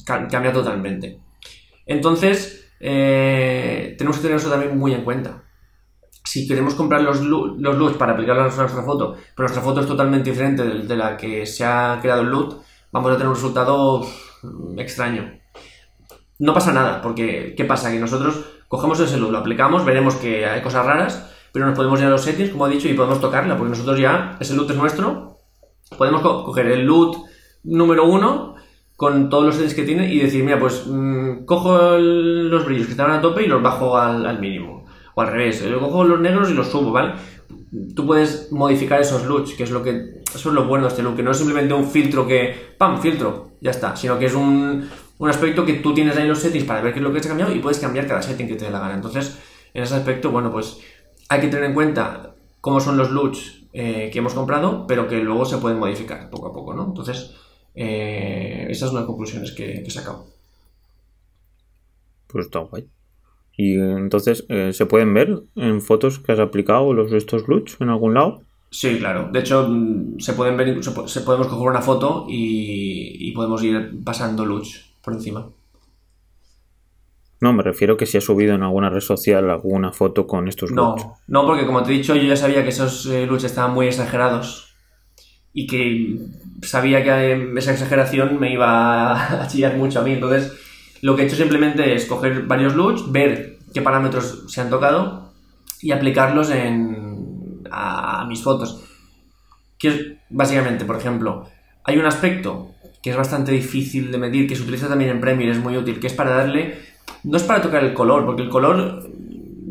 ca- 0.05 0.27
cambia 0.27 0.53
totalmente. 0.53 1.19
Entonces, 1.85 2.71
eh, 2.79 3.95
tenemos 3.97 4.17
que 4.17 4.23
tener 4.23 4.37
eso 4.37 4.49
también 4.49 4.77
muy 4.77 4.93
en 4.93 5.03
cuenta. 5.03 5.43
Si 6.23 6.47
queremos 6.47 6.73
comprar 6.73 7.01
los, 7.01 7.21
los 7.21 7.77
LUTs 7.77 7.97
para 7.97 8.13
aplicarlos 8.13 8.53
a 8.57 8.61
nuestra 8.63 8.83
foto, 8.83 9.13
pero 9.13 9.47
nuestra 9.47 9.61
foto 9.61 9.81
es 9.81 9.87
totalmente 9.87 10.29
diferente 10.31 10.63
de, 10.63 10.79
de 10.83 10.95
la 10.95 11.15
que 11.17 11.45
se 11.45 11.63
ha 11.63 11.99
creado 12.01 12.21
el 12.21 12.29
LUT, 12.29 12.55
vamos 12.91 13.11
a 13.11 13.13
tener 13.15 13.27
un 13.27 13.35
resultado 13.35 14.05
mm, 14.43 14.79
extraño. 14.79 15.39
No 16.39 16.53
pasa 16.53 16.73
nada, 16.73 17.01
porque 17.01 17.53
¿qué 17.55 17.63
pasa? 17.65 17.91
Que 17.91 17.99
nosotros 17.99 18.43
cogemos 18.67 18.99
ese 18.99 19.17
LUT, 19.17 19.31
lo 19.31 19.37
aplicamos, 19.37 19.85
veremos 19.85 20.15
que 20.15 20.45
hay 20.47 20.61
cosas 20.61 20.85
raras, 20.85 21.31
pero 21.53 21.67
nos 21.67 21.75
podemos 21.75 21.99
ir 21.99 22.07
a 22.07 22.09
los 22.09 22.21
settings, 22.23 22.49
como 22.49 22.67
he 22.67 22.71
dicho, 22.71 22.89
y 22.89 22.93
podemos 22.95 23.21
tocarla, 23.21 23.55
porque 23.57 23.69
nosotros 23.69 23.99
ya, 23.99 24.35
ese 24.39 24.55
LUT 24.55 24.71
es 24.71 24.77
nuestro, 24.77 25.34
podemos 25.97 26.21
co- 26.21 26.43
coger 26.43 26.67
el 26.67 26.85
LUT 26.85 27.15
número 27.63 28.05
uno 28.05 28.55
con 28.95 29.29
todos 29.29 29.45
los 29.45 29.55
settings 29.55 29.73
que 29.75 29.83
tiene 29.83 30.13
y 30.13 30.19
decir, 30.19 30.43
mira, 30.43 30.59
pues 30.59 30.85
mm, 30.87 31.45
cojo 31.45 31.97
los 31.97 32.65
brillos 32.65 32.85
que 32.85 32.91
estaban 32.91 33.11
a 33.17 33.21
tope 33.21 33.43
y 33.43 33.47
los 33.47 33.61
bajo 33.61 33.97
al, 33.97 34.39
mínimo. 34.39 34.85
O 35.15 35.21
al 35.21 35.27
revés, 35.31 35.63
yo 35.63 35.79
cojo 35.79 36.03
los 36.03 36.19
negros 36.19 36.49
y 36.49 36.53
los 36.53 36.67
subo, 36.67 36.91
¿vale? 36.91 37.13
Tú 37.95 38.05
puedes 38.05 38.51
modificar 38.51 39.01
esos 39.01 39.25
LUTs, 39.25 39.53
que 39.53 39.63
es 39.63 39.71
lo 39.71 39.83
que 39.83 40.23
eso 40.33 40.49
es 40.49 40.55
lo 40.55 40.65
bueno 40.65 40.85
de 40.85 40.89
este 40.89 41.03
look, 41.03 41.15
que 41.15 41.23
no 41.23 41.31
es 41.31 41.37
simplemente 41.37 41.73
un 41.73 41.85
filtro 41.89 42.27
que, 42.27 42.73
¡pam! 42.77 43.01
filtro, 43.01 43.51
ya 43.61 43.71
está, 43.71 43.95
sino 43.95 44.19
que 44.19 44.25
es 44.25 44.33
un, 44.35 44.87
un 45.17 45.29
aspecto 45.29 45.65
que 45.65 45.75
tú 45.75 45.93
tienes 45.93 46.15
ahí 46.17 46.23
en 46.23 46.29
los 46.29 46.39
settings 46.39 46.65
para 46.65 46.81
ver 46.81 46.93
qué 46.93 46.99
es 46.99 47.03
lo 47.03 47.13
que 47.13 47.21
se 47.21 47.27
ha 47.27 47.31
cambiado 47.31 47.53
y 47.53 47.59
puedes 47.59 47.79
cambiar 47.79 48.07
cada 48.07 48.21
setting 48.21 48.47
que 48.47 48.55
te 48.55 48.65
dé 48.65 48.71
la 48.71 48.79
gana. 48.79 48.95
Entonces, 48.95 49.37
en 49.73 49.83
ese 49.83 49.95
aspecto, 49.95 50.31
bueno, 50.31 50.51
pues 50.51 50.77
hay 51.29 51.39
que 51.41 51.47
tener 51.47 51.65
en 51.65 51.73
cuenta 51.73 52.35
cómo 52.61 52.79
son 52.79 52.97
los 52.97 53.11
looks 53.11 53.61
eh, 53.75 54.09
que 54.11 54.19
hemos 54.19 54.33
comprado, 54.33 54.87
pero 54.87 55.07
que 55.07 55.19
luego 55.19 55.45
se 55.45 55.57
pueden 55.59 55.79
modificar 55.79 56.29
poco 56.31 56.47
a 56.49 56.53
poco, 56.53 56.73
¿no? 56.73 56.85
Entonces, 56.87 57.35
eh, 57.75 58.67
esas 58.69 58.89
son 58.89 58.97
las 58.99 59.05
conclusiones 59.07 59.51
que, 59.53 59.65
que 59.83 59.87
he 59.89 59.91
sacado. 59.91 60.27
Pues 62.27 62.45
está 62.45 62.59
guay. 62.59 62.87
Y 63.57 63.75
entonces, 63.79 64.45
eh, 64.49 64.73
¿se 64.73 64.85
pueden 64.87 65.13
ver 65.13 65.43
en 65.55 65.81
fotos 65.81 66.19
que 66.19 66.31
has 66.33 66.39
aplicado 66.39 66.93
los 66.93 67.13
estos 67.13 67.47
looks 67.47 67.77
en 67.81 67.89
algún 67.89 68.15
lado? 68.15 68.45
Sí, 68.69 68.97
claro. 68.99 69.29
De 69.31 69.39
hecho, 69.39 69.67
mm, 69.69 70.19
se 70.19 70.33
pueden 70.33 70.57
ver, 70.57 70.83
se, 70.83 70.91
po- 70.91 71.07
se 71.07 71.21
podemos 71.21 71.47
coger 71.47 71.69
una 71.69 71.81
foto 71.81 72.25
y, 72.27 73.29
y 73.29 73.31
podemos 73.31 73.63
ir 73.63 74.03
pasando 74.03 74.45
looks 74.45 74.93
por 75.01 75.13
encima. 75.13 75.49
No, 77.41 77.53
me 77.53 77.63
refiero 77.63 77.97
que 77.97 78.05
si 78.05 78.17
has 78.17 78.23
subido 78.23 78.55
en 78.55 78.63
alguna 78.63 78.89
red 78.89 79.01
social 79.01 79.49
alguna 79.49 79.91
foto 79.91 80.25
con 80.25 80.47
estos 80.47 80.71
No, 80.71 80.91
looks. 80.95 81.05
no, 81.27 81.45
porque 81.45 81.65
como 81.65 81.83
te 81.83 81.91
he 81.91 81.97
dicho, 81.97 82.15
yo 82.15 82.23
ya 82.23 82.35
sabía 82.35 82.63
que 82.63 82.69
esos 82.69 83.05
eh, 83.07 83.27
estaban 83.43 83.73
muy 83.73 83.87
exagerados 83.87 84.75
y 85.53 85.67
que 85.67 86.19
sabía 86.63 87.03
que 87.03 87.09
eh, 87.33 87.53
esa 87.57 87.71
exageración 87.71 88.39
me 88.39 88.51
iba 88.53 89.41
a 89.43 89.47
chillar 89.47 89.75
mucho 89.77 89.99
a 89.99 90.03
mí. 90.03 90.13
Entonces, 90.13 90.53
lo 91.01 91.15
que 91.15 91.23
he 91.23 91.25
hecho 91.25 91.35
simplemente 91.35 91.93
es 91.93 92.05
coger 92.05 92.43
varios 92.43 92.75
looks, 92.75 93.11
ver 93.11 93.57
qué 93.73 93.81
parámetros 93.81 94.45
se 94.47 94.61
han 94.61 94.69
tocado 94.69 95.33
y 95.81 95.91
aplicarlos 95.91 96.49
en, 96.51 97.61
a, 97.69 98.21
a 98.21 98.25
mis 98.25 98.41
fotos. 98.41 98.81
Que 99.77 99.87
es 99.89 100.01
básicamente, 100.29 100.85
por 100.85 100.95
ejemplo, 100.97 101.47
hay 101.83 101.97
un 101.97 102.05
aspecto 102.05 102.71
que 103.03 103.11
es 103.11 103.17
bastante 103.17 103.51
difícil 103.51 104.11
de 104.11 104.17
medir, 104.17 104.47
que 104.47 104.55
se 104.55 104.63
utiliza 104.63 104.87
también 104.87 105.11
en 105.11 105.21
Premiere, 105.21 105.51
es 105.51 105.59
muy 105.59 105.77
útil, 105.77 105.99
que 105.99 106.07
es 106.07 106.13
para 106.13 106.31
darle, 106.31 106.79
no 107.23 107.37
es 107.37 107.43
para 107.43 107.61
tocar 107.61 107.83
el 107.83 107.93
color, 107.93 108.25
porque 108.25 108.43
el 108.43 108.49
color 108.49 109.09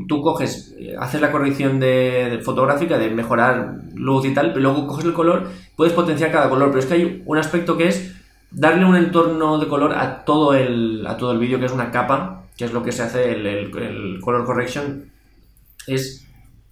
tú 0.08 0.22
coges, 0.22 0.76
haces 0.98 1.20
la 1.20 1.32
corrección 1.32 1.80
de, 1.80 2.40
fotográfica, 2.44 2.98
de 2.98 3.10
mejorar 3.10 3.78
luz 3.94 4.26
y 4.26 4.34
tal, 4.34 4.48
pero 4.48 4.60
luego 4.60 4.86
coges 4.86 5.06
el 5.06 5.14
color, 5.14 5.48
puedes 5.76 5.94
potenciar 5.94 6.30
cada 6.32 6.50
color, 6.50 6.68
pero 6.68 6.80
es 6.80 6.86
que 6.86 6.94
hay 6.94 7.22
un 7.24 7.38
aspecto 7.38 7.76
que 7.76 7.88
es 7.88 8.14
darle 8.50 8.84
un 8.84 8.96
entorno 8.96 9.58
de 9.58 9.68
color 9.68 9.94
a 9.94 10.24
todo 10.24 10.54
el, 10.54 11.06
a 11.06 11.16
todo 11.16 11.32
el 11.32 11.38
vídeo, 11.38 11.58
que 11.58 11.66
es 11.66 11.72
una 11.72 11.90
capa, 11.90 12.44
que 12.56 12.64
es 12.64 12.72
lo 12.72 12.82
que 12.82 12.92
se 12.92 13.02
hace 13.02 13.32
el 13.32 14.20
color 14.20 14.44
correction, 14.44 15.10
es 15.86 16.26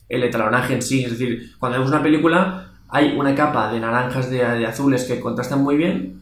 el 0.09 0.23
etalonaje 0.25 0.75
en 0.75 0.83
sí, 0.83 1.05
es 1.05 1.13
decir, 1.13 1.53
cuando 1.59 1.79
vemos 1.79 1.91
una 1.91 2.03
película 2.03 2.69
hay 2.89 3.17
una 3.17 3.35
capa 3.35 3.73
de 3.73 3.81
naranjas, 3.81 4.31
de, 4.31 4.39
de 4.39 4.67
azules 4.67 5.05
que 5.05 5.19
contrastan 5.19 5.63
muy 5.63 5.77
bien, 5.77 6.22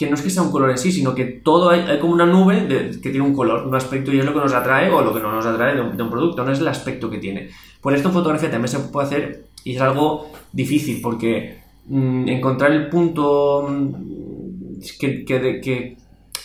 que 0.00 0.08
no 0.08 0.14
es 0.14 0.22
que 0.22 0.30
sea 0.30 0.42
un 0.42 0.50
color 0.50 0.70
en 0.70 0.78
sí, 0.78 0.90
sino 0.90 1.14
que 1.14 1.26
todo 1.26 1.68
hay, 1.68 1.80
hay 1.80 1.98
como 1.98 2.14
una 2.14 2.24
nube 2.24 2.66
que 3.02 3.10
tiene 3.10 3.20
un 3.20 3.34
color, 3.34 3.66
un 3.66 3.74
aspecto 3.74 4.10
y 4.10 4.18
es 4.18 4.24
lo 4.24 4.32
que 4.32 4.38
nos 4.38 4.54
atrae 4.54 4.88
o 4.88 5.02
lo 5.02 5.12
que 5.12 5.20
no 5.20 5.30
nos 5.30 5.44
atrae 5.44 5.74
de 5.74 5.82
un, 5.82 6.10
producto, 6.10 6.42
no 6.42 6.50
es 6.50 6.58
el 6.58 6.68
aspecto 6.68 7.10
que 7.10 7.18
tiene. 7.18 7.50
Por 7.82 7.92
esto 7.92 8.08
en 8.08 8.14
fotografía 8.14 8.50
también 8.50 8.68
se 8.68 8.78
puede 8.78 9.06
hacer 9.06 9.44
y 9.62 9.74
es 9.76 9.80
algo 9.82 10.32
difícil 10.54 11.02
porque 11.02 11.58
mm, 11.84 12.28
encontrar 12.28 12.72
el 12.72 12.88
punto 12.88 13.66
mm, 13.68 14.80
que, 14.98 15.98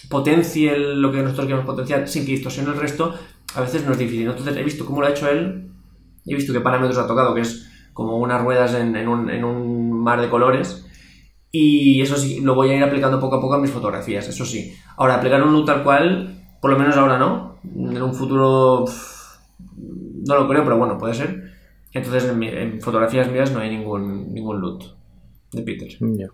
potencie 0.10 0.78
lo 0.78 1.10
que 1.14 1.22
nosotros 1.22 1.46
queremos 1.46 1.66
potenciar 1.66 2.10
sin 2.10 2.26
que 2.26 2.34
distorsione 2.34 2.72
el 2.72 2.78
resto, 2.78 3.14
a 3.56 3.62
veces 3.62 3.86
no 3.86 3.94
es 3.94 3.98
difícil. 3.98 4.28
Entonces 4.28 4.58
he 4.58 4.64
visto 4.64 4.86
cómo 4.86 5.00
lo 5.00 5.08
ha 5.08 5.12
hecho 5.12 5.30
él, 5.30 5.72
he 6.26 6.36
visto 6.36 6.52
qué 6.52 6.60
parámetros 6.60 6.98
ha 6.98 7.08
tocado, 7.08 7.34
que 7.34 7.40
es 7.40 7.72
como 7.94 8.18
unas 8.18 8.44
ruedas 8.44 8.74
en 8.74 9.08
un 9.08 10.04
mar 10.04 10.20
de 10.20 10.30
colores. 10.30 10.85
Y 11.58 12.02
eso 12.02 12.18
sí, 12.18 12.42
lo 12.42 12.54
voy 12.54 12.70
a 12.72 12.76
ir 12.78 12.84
aplicando 12.84 13.20
poco 13.20 13.36
a 13.38 13.42
poco 13.42 13.54
a 13.56 13.60
mis 13.60 13.72
fotografías, 13.72 14.28
eso 14.28 14.46
sí. 14.46 14.76
Ahora, 14.98 15.16
aplicar 15.16 15.42
un 15.42 15.54
look 15.54 15.66
tal 15.66 15.84
cual, 15.84 16.48
por 16.62 16.72
lo 16.72 16.78
menos 16.78 16.98
ahora 16.98 17.18
no. 17.18 17.60
En 17.64 18.02
un 18.02 18.14
futuro 18.14 18.84
no 20.28 20.36
lo 20.36 20.48
creo, 20.50 20.64
pero 20.64 20.78
bueno, 20.78 20.98
puede 20.98 21.14
ser. 21.14 21.30
Entonces 21.94 22.26
en, 22.26 22.38
mi- 22.40 22.50
en 22.50 22.82
fotografías 22.82 23.32
mías 23.32 23.52
no 23.52 23.60
hay 23.60 23.70
ningún, 23.70 24.34
ningún 24.34 24.60
look 24.60 24.84
de 25.54 25.62
Peter. 25.62 25.90
Ya. 26.00 26.28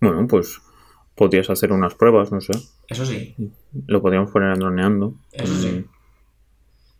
Bueno, 0.00 0.26
pues 0.28 0.60
podrías 1.16 1.50
hacer 1.50 1.72
unas 1.72 1.94
pruebas, 1.94 2.30
no 2.30 2.40
sé. 2.40 2.52
Eso 2.88 3.04
sí, 3.04 3.34
Lo 3.86 4.00
podríamos 4.00 4.30
poner 4.30 4.52
en 4.52 4.60
droneando. 4.60 5.14
eso 5.32 5.54
sí. 5.56 5.84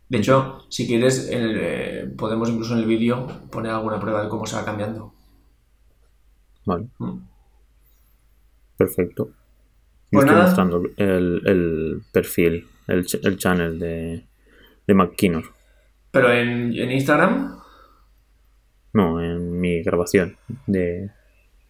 De 0.09 0.17
hecho, 0.17 0.59
si 0.69 0.85
quieres, 0.85 1.29
el, 1.29 1.55
eh, 1.59 2.13
podemos 2.17 2.49
incluso 2.49 2.73
en 2.73 2.79
el 2.79 2.85
vídeo 2.85 3.25
poner 3.49 3.71
alguna 3.71 3.99
prueba 3.99 4.21
de 4.23 4.29
cómo 4.29 4.45
se 4.45 4.55
va 4.55 4.65
cambiando. 4.65 5.13
Vale, 6.65 6.87
Mm. 6.99 7.19
perfecto. 8.77 9.29
Pues 10.11 10.23
estoy 10.23 10.35
nada. 10.35 10.45
mostrando 10.47 10.81
el, 10.97 11.41
el 11.45 12.01
perfil, 12.11 12.67
el, 12.87 13.05
el 13.23 13.37
channel 13.37 13.79
de, 13.79 14.25
de 14.87 14.93
McKinnon. 14.93 15.43
Pero 16.11 16.31
en, 16.31 16.73
en 16.73 16.91
Instagram, 16.91 17.59
No, 18.93 19.21
en 19.21 19.59
mi 19.59 19.83
grabación 19.83 20.37
de, 20.67 21.09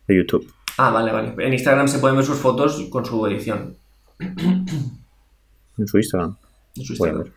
de 0.08 0.15
YouTube. 0.15 0.51
ah, 0.77 0.91
vale, 0.91 1.12
vale. 1.12 1.34
En 1.45 1.53
Instagram 1.53 1.88
se 1.88 1.99
pueden 1.99 2.17
ver 2.17 2.25
sus 2.25 2.38
fotos 2.38 2.88
con 2.89 3.03
su 3.05 3.25
edición. 3.27 3.77
En 5.77 5.88
su 5.88 5.97
Instagram. 5.97 6.38
En 6.77 6.84
su 6.86 6.93
Instagram. 6.93 7.23
ver. 7.23 7.34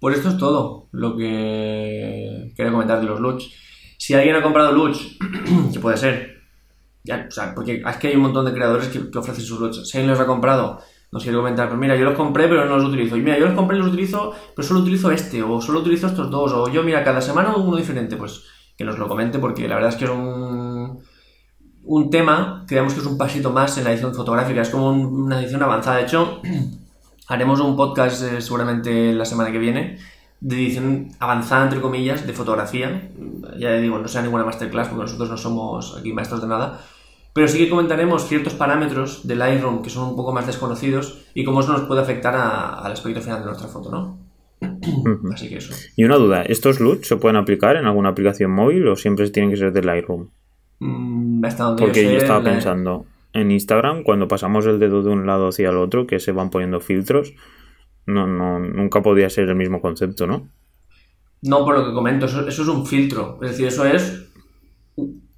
Pues 0.00 0.16
esto 0.18 0.28
es 0.28 0.38
todo 0.38 0.86
lo 0.92 1.16
que 1.16 2.52
quería 2.56 2.70
comentar 2.70 3.00
de 3.00 3.06
los 3.06 3.18
looks. 3.18 3.50
Si 4.08 4.14
alguien 4.14 4.36
ha 4.36 4.42
comprado 4.42 4.72
looks, 4.72 5.18
que 5.74 5.80
puede 5.80 5.98
ser, 5.98 6.40
ya, 7.04 7.26
o 7.28 7.30
sea, 7.30 7.54
porque 7.54 7.82
es 7.86 7.96
que 7.98 8.08
hay 8.08 8.16
un 8.16 8.22
montón 8.22 8.46
de 8.46 8.54
creadores 8.54 8.88
que, 8.88 9.18
ofrecen 9.18 9.44
sus 9.44 9.60
looks. 9.60 9.86
Si 9.86 9.98
alguien 9.98 10.12
los 10.12 10.18
ha 10.18 10.24
comprado, 10.24 10.80
nos 11.12 11.22
quiere 11.22 11.36
comentar, 11.36 11.68
pues 11.68 11.78
mira, 11.78 11.94
yo 11.94 12.06
los 12.06 12.14
compré 12.14 12.48
pero 12.48 12.64
no 12.64 12.78
los 12.78 12.86
utilizo. 12.86 13.18
Y 13.18 13.20
mira, 13.20 13.38
yo 13.38 13.44
los 13.44 13.54
compré 13.54 13.76
y 13.76 13.80
los 13.80 13.88
utilizo, 13.88 14.32
pero 14.56 14.66
solo 14.66 14.80
utilizo 14.80 15.10
este, 15.10 15.42
o 15.42 15.60
solo 15.60 15.80
utilizo 15.80 16.06
estos 16.06 16.30
dos, 16.30 16.50
o 16.54 16.70
yo, 16.70 16.82
mira, 16.82 17.04
cada 17.04 17.20
semana 17.20 17.54
uno 17.54 17.76
diferente. 17.76 18.16
Pues 18.16 18.44
que 18.78 18.84
nos 18.84 18.98
lo 18.98 19.08
comente, 19.08 19.38
porque 19.38 19.68
la 19.68 19.74
verdad 19.74 19.90
es 19.90 19.96
que 19.96 20.06
es 20.06 20.10
un, 20.10 21.02
un 21.82 22.08
tema, 22.08 22.64
creemos 22.66 22.94
que 22.94 23.00
es 23.00 23.06
un 23.06 23.18
pasito 23.18 23.52
más 23.52 23.76
en 23.76 23.84
la 23.84 23.92
edición 23.92 24.14
fotográfica, 24.14 24.62
es 24.62 24.70
como 24.70 24.88
un- 24.88 25.24
una 25.24 25.42
edición 25.42 25.62
avanzada. 25.62 25.98
De 25.98 26.04
hecho, 26.04 26.40
haremos 27.28 27.60
un 27.60 27.76
podcast 27.76 28.22
eh, 28.22 28.40
seguramente 28.40 29.12
la 29.12 29.26
semana 29.26 29.52
que 29.52 29.58
viene 29.58 29.98
de 30.40 30.56
edición 30.56 31.08
avanzada, 31.18 31.64
entre 31.64 31.80
comillas, 31.80 32.26
de 32.26 32.32
fotografía. 32.32 33.10
Ya 33.58 33.72
digo, 33.74 33.98
no 33.98 34.08
sea 34.08 34.22
ninguna 34.22 34.44
masterclass 34.44 34.88
porque 34.88 35.02
nosotros 35.02 35.30
no 35.30 35.36
somos 35.36 35.96
aquí 35.98 36.12
maestros 36.12 36.40
de 36.42 36.48
nada. 36.48 36.80
Pero 37.32 37.46
sí 37.48 37.58
que 37.58 37.68
comentaremos 37.68 38.26
ciertos 38.26 38.54
parámetros 38.54 39.26
del 39.26 39.38
Lightroom 39.38 39.82
que 39.82 39.90
son 39.90 40.08
un 40.10 40.16
poco 40.16 40.32
más 40.32 40.46
desconocidos 40.46 41.24
y 41.34 41.44
cómo 41.44 41.60
eso 41.60 41.72
nos 41.72 41.82
puede 41.82 42.00
afectar 42.00 42.34
a- 42.34 42.78
al 42.80 42.92
aspecto 42.92 43.20
final 43.20 43.40
de 43.40 43.46
nuestra 43.46 43.68
foto, 43.68 43.90
¿no? 43.90 44.18
Así 45.32 45.48
que 45.48 45.58
eso. 45.58 45.72
Y 45.96 46.04
una 46.04 46.16
duda, 46.16 46.42
¿estos 46.42 46.80
looks 46.80 47.06
se 47.06 47.16
pueden 47.16 47.36
aplicar 47.36 47.76
en 47.76 47.86
alguna 47.86 48.08
aplicación 48.10 48.50
móvil 48.50 48.88
o 48.88 48.96
siempre 48.96 49.28
tienen 49.30 49.50
que 49.50 49.56
ser 49.56 49.72
de 49.72 49.82
Lightroom? 49.82 50.28
Mm, 50.80 51.44
hasta 51.44 51.64
donde 51.64 51.82
Porque 51.84 52.02
yo 52.04 52.10
yo 52.10 52.16
sé, 52.18 52.24
estaba 52.24 52.40
la- 52.40 52.50
pensando, 52.52 53.06
en 53.32 53.50
Instagram, 53.50 54.02
cuando 54.02 54.26
pasamos 54.26 54.66
el 54.66 54.78
dedo 54.80 55.02
de 55.02 55.10
un 55.10 55.26
lado 55.26 55.48
hacia 55.48 55.68
el 55.70 55.76
otro, 55.76 56.06
que 56.06 56.18
se 56.18 56.32
van 56.32 56.50
poniendo 56.50 56.80
filtros, 56.80 57.34
no, 58.08 58.26
no, 58.26 58.58
nunca 58.58 59.02
podía 59.02 59.28
ser 59.28 59.48
el 59.48 59.54
mismo 59.54 59.80
concepto, 59.80 60.26
¿no? 60.26 60.48
No, 61.42 61.64
por 61.64 61.78
lo 61.78 61.86
que 61.86 61.92
comento, 61.92 62.26
eso, 62.26 62.48
eso 62.48 62.62
es 62.62 62.68
un 62.68 62.86
filtro. 62.86 63.38
Es 63.42 63.50
decir, 63.50 63.66
eso 63.66 63.84
es 63.84 64.30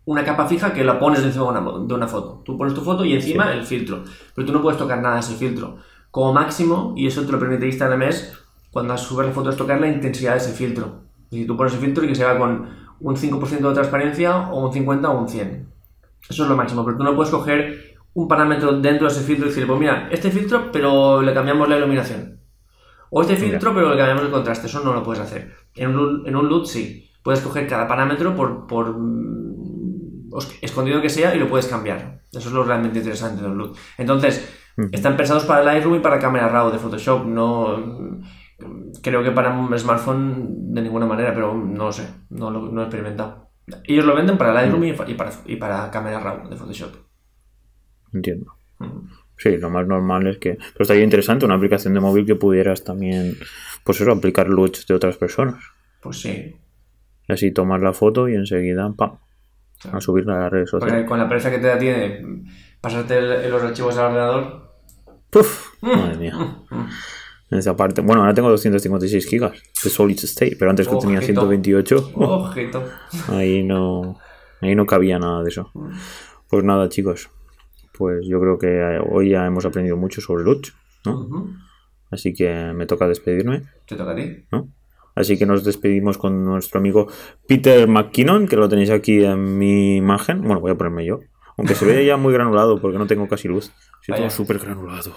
una 0.04 0.24
capa 0.24 0.46
fija 0.46 0.72
que 0.72 0.84
la 0.84 0.98
pones 0.98 1.22
encima 1.22 1.52
de 1.52 1.58
una, 1.58 1.86
de 1.86 1.94
una 1.94 2.08
foto. 2.08 2.42
Tú 2.44 2.56
pones 2.56 2.72
tu 2.72 2.80
foto 2.80 3.04
y 3.04 3.12
encima 3.12 3.52
el 3.52 3.64
filtro. 3.64 4.04
Pero 4.34 4.46
tú 4.46 4.52
no 4.52 4.62
puedes 4.62 4.78
tocar 4.78 5.02
nada 5.02 5.16
de 5.16 5.20
ese 5.20 5.34
filtro. 5.34 5.76
Como 6.10 6.32
máximo, 6.32 6.94
y 6.96 7.06
eso 7.06 7.24
te 7.26 7.32
lo 7.32 7.38
permite 7.38 7.66
Instagram, 7.66 8.02
es 8.02 8.38
cuando 8.70 8.96
subes 8.96 9.26
la 9.26 9.32
foto 9.32 9.50
es 9.50 9.56
tocar 9.56 9.80
la 9.80 9.88
intensidad 9.88 10.32
de 10.32 10.38
ese 10.38 10.52
filtro. 10.52 11.02
Decir, 11.30 11.46
tú 11.46 11.56
pones 11.56 11.74
el 11.74 11.80
filtro 11.80 12.04
y 12.04 12.08
que 12.08 12.14
se 12.14 12.24
va 12.24 12.38
con 12.38 12.68
un 13.00 13.16
5% 13.16 13.68
de 13.68 13.74
transparencia 13.74 14.48
o 14.50 14.66
un 14.66 14.72
50 14.72 15.10
o 15.10 15.20
un 15.20 15.28
100. 15.28 15.68
Eso 16.28 16.42
es 16.44 16.48
lo 16.48 16.56
máximo, 16.56 16.84
pero 16.84 16.96
tú 16.96 17.04
no 17.04 17.16
puedes 17.16 17.30
coger 17.30 17.98
un 18.14 18.28
parámetro 18.28 18.80
dentro 18.80 19.08
de 19.08 19.12
ese 19.12 19.24
filtro 19.24 19.46
y 19.46 19.48
decir, 19.50 19.66
pues 19.66 19.78
mira, 19.78 20.08
este 20.10 20.30
filtro, 20.30 20.70
pero 20.72 21.22
le 21.22 21.34
cambiamos 21.34 21.68
la 21.68 21.76
iluminación. 21.76 22.39
O 23.10 23.22
este 23.22 23.36
filtro, 23.36 23.74
pero 23.74 23.90
le 23.90 23.96
cambiamos 23.96 24.24
el 24.24 24.30
contraste. 24.30 24.66
Eso 24.66 24.82
no 24.84 24.92
lo 24.92 25.02
puedes 25.02 25.20
hacer. 25.20 25.52
En 25.74 25.96
un, 25.96 26.26
en 26.26 26.36
un 26.36 26.48
LUT 26.48 26.66
sí. 26.66 27.10
Puedes 27.22 27.40
coger 27.40 27.66
cada 27.66 27.86
parámetro 27.86 28.34
por, 28.34 28.66
por 28.66 28.96
mm, 28.96 30.30
escondido 30.62 31.02
que 31.02 31.10
sea 31.10 31.34
y 31.34 31.38
lo 31.38 31.48
puedes 31.48 31.66
cambiar. 31.66 32.22
Eso 32.32 32.48
es 32.48 32.54
lo 32.54 32.64
realmente 32.64 32.98
interesante 32.98 33.42
de 33.42 33.48
un 33.48 33.58
LUT. 33.58 33.76
Entonces, 33.98 34.48
están 34.92 35.16
pensados 35.16 35.44
para 35.44 35.62
Lightroom 35.64 35.96
y 35.96 36.00
para 36.00 36.18
cámara 36.18 36.48
RAW 36.48 36.70
de 36.70 36.78
Photoshop. 36.78 37.26
No 37.26 38.20
creo 39.02 39.22
que 39.22 39.32
para 39.32 39.58
un 39.58 39.76
smartphone 39.78 40.72
de 40.72 40.82
ninguna 40.82 41.06
manera, 41.06 41.34
pero 41.34 41.54
no 41.54 41.86
lo 41.86 41.92
sé. 41.92 42.08
No 42.30 42.50
lo 42.50 42.70
no 42.70 42.80
he 42.80 42.84
experimentado. 42.84 43.50
Ellos 43.84 44.04
lo 44.04 44.14
venden 44.14 44.38
para 44.38 44.52
Lightroom 44.52 44.84
y, 44.84 44.90
y 44.90 45.14
para, 45.14 45.32
y 45.46 45.56
para 45.56 45.90
cámara 45.90 46.20
RAW 46.20 46.48
de 46.48 46.56
Photoshop. 46.56 46.94
Entiendo. 48.12 48.59
Mm. 49.40 49.50
Sí, 49.50 49.56
lo 49.56 49.70
más 49.70 49.86
normal 49.86 50.26
es 50.26 50.38
que... 50.38 50.50
Pero 50.54 50.82
estaría 50.82 51.02
interesante 51.02 51.44
una 51.46 51.54
aplicación 51.54 51.94
de 51.94 52.00
móvil 52.00 52.26
que 52.26 52.34
pudieras 52.34 52.84
también, 52.84 53.36
pues 53.84 54.00
eso, 54.00 54.10
aplicar 54.12 54.48
looks 54.48 54.86
de 54.86 54.94
otras 54.94 55.16
personas. 55.16 55.62
Pues 56.02 56.20
sí. 56.20 56.56
Y 57.28 57.32
así 57.32 57.50
tomas 57.52 57.80
la 57.80 57.92
foto 57.92 58.28
y 58.28 58.34
enseguida, 58.34 58.92
¡pam! 58.96 59.18
Claro. 59.80 59.96
A 59.96 60.00
subirla 60.02 60.36
a 60.36 60.40
las 60.42 60.52
redes 60.52 60.70
Porque 60.70 60.84
sociales. 60.86 61.08
con 61.08 61.18
la 61.18 61.26
pereza 61.28 61.50
que 61.50 61.58
te 61.58 61.66
da 61.68 61.78
tiene 61.78 62.44
pasarte 62.82 63.16
el- 63.16 63.50
los 63.50 63.62
archivos 63.62 63.96
al 63.96 64.06
ordenador. 64.06 64.74
¡Puf! 65.30 65.68
Madre 65.80 66.16
mía. 66.18 66.34
En 67.50 67.58
esa 67.58 67.74
parte. 67.76 68.02
Bueno, 68.02 68.20
ahora 68.20 68.34
tengo 68.34 68.50
256 68.50 69.26
gigas 69.26 69.52
de 69.82 69.88
Solid 69.90 70.18
State, 70.22 70.56
pero 70.58 70.70
antes 70.70 70.86
que 70.86 70.96
tenía 70.96 71.18
Ojito. 71.18 71.40
128, 71.48 72.12
Ojito. 72.14 72.84
ahí 73.28 73.62
no, 73.62 74.18
ahí 74.60 74.74
no 74.74 74.84
cabía 74.86 75.18
nada 75.18 75.42
de 75.42 75.48
eso. 75.48 75.72
Pues 76.48 76.62
nada, 76.64 76.88
chicos. 76.90 77.30
Pues 78.00 78.26
yo 78.26 78.40
creo 78.40 78.56
que 78.56 78.66
eh, 78.66 78.98
hoy 79.10 79.28
ya 79.28 79.44
hemos 79.44 79.66
aprendido 79.66 79.94
mucho 79.94 80.22
sobre 80.22 80.42
Lutz, 80.42 80.72
¿no? 81.04 81.54
Así 82.10 82.32
que 82.32 82.72
me 82.74 82.86
toca 82.86 83.06
despedirme, 83.06 83.64
Te 83.86 83.94
toca 83.94 84.12
a 84.12 84.14
ti. 84.16 84.46
¿no? 84.50 84.70
Así 85.14 85.36
que 85.36 85.44
nos 85.44 85.64
despedimos 85.64 86.16
con 86.16 86.42
nuestro 86.42 86.80
amigo 86.80 87.08
Peter 87.46 87.86
McKinnon, 87.86 88.48
que 88.48 88.56
lo 88.56 88.70
tenéis 88.70 88.88
aquí 88.88 89.22
en 89.22 89.58
mi 89.58 89.96
imagen. 89.96 90.40
Bueno, 90.40 90.60
voy 90.60 90.70
a 90.70 90.76
ponerme 90.76 91.04
yo. 91.04 91.18
Aunque 91.58 91.74
se 91.74 91.84
ve 91.84 92.06
ya 92.06 92.16
muy 92.16 92.32
granulado 92.32 92.80
porque 92.80 92.96
no 92.96 93.06
tengo 93.06 93.28
casi 93.28 93.48
luz. 93.48 93.70
Estoy 94.00 94.16
todo 94.16 94.30
súper 94.30 94.58
granulado. 94.60 95.12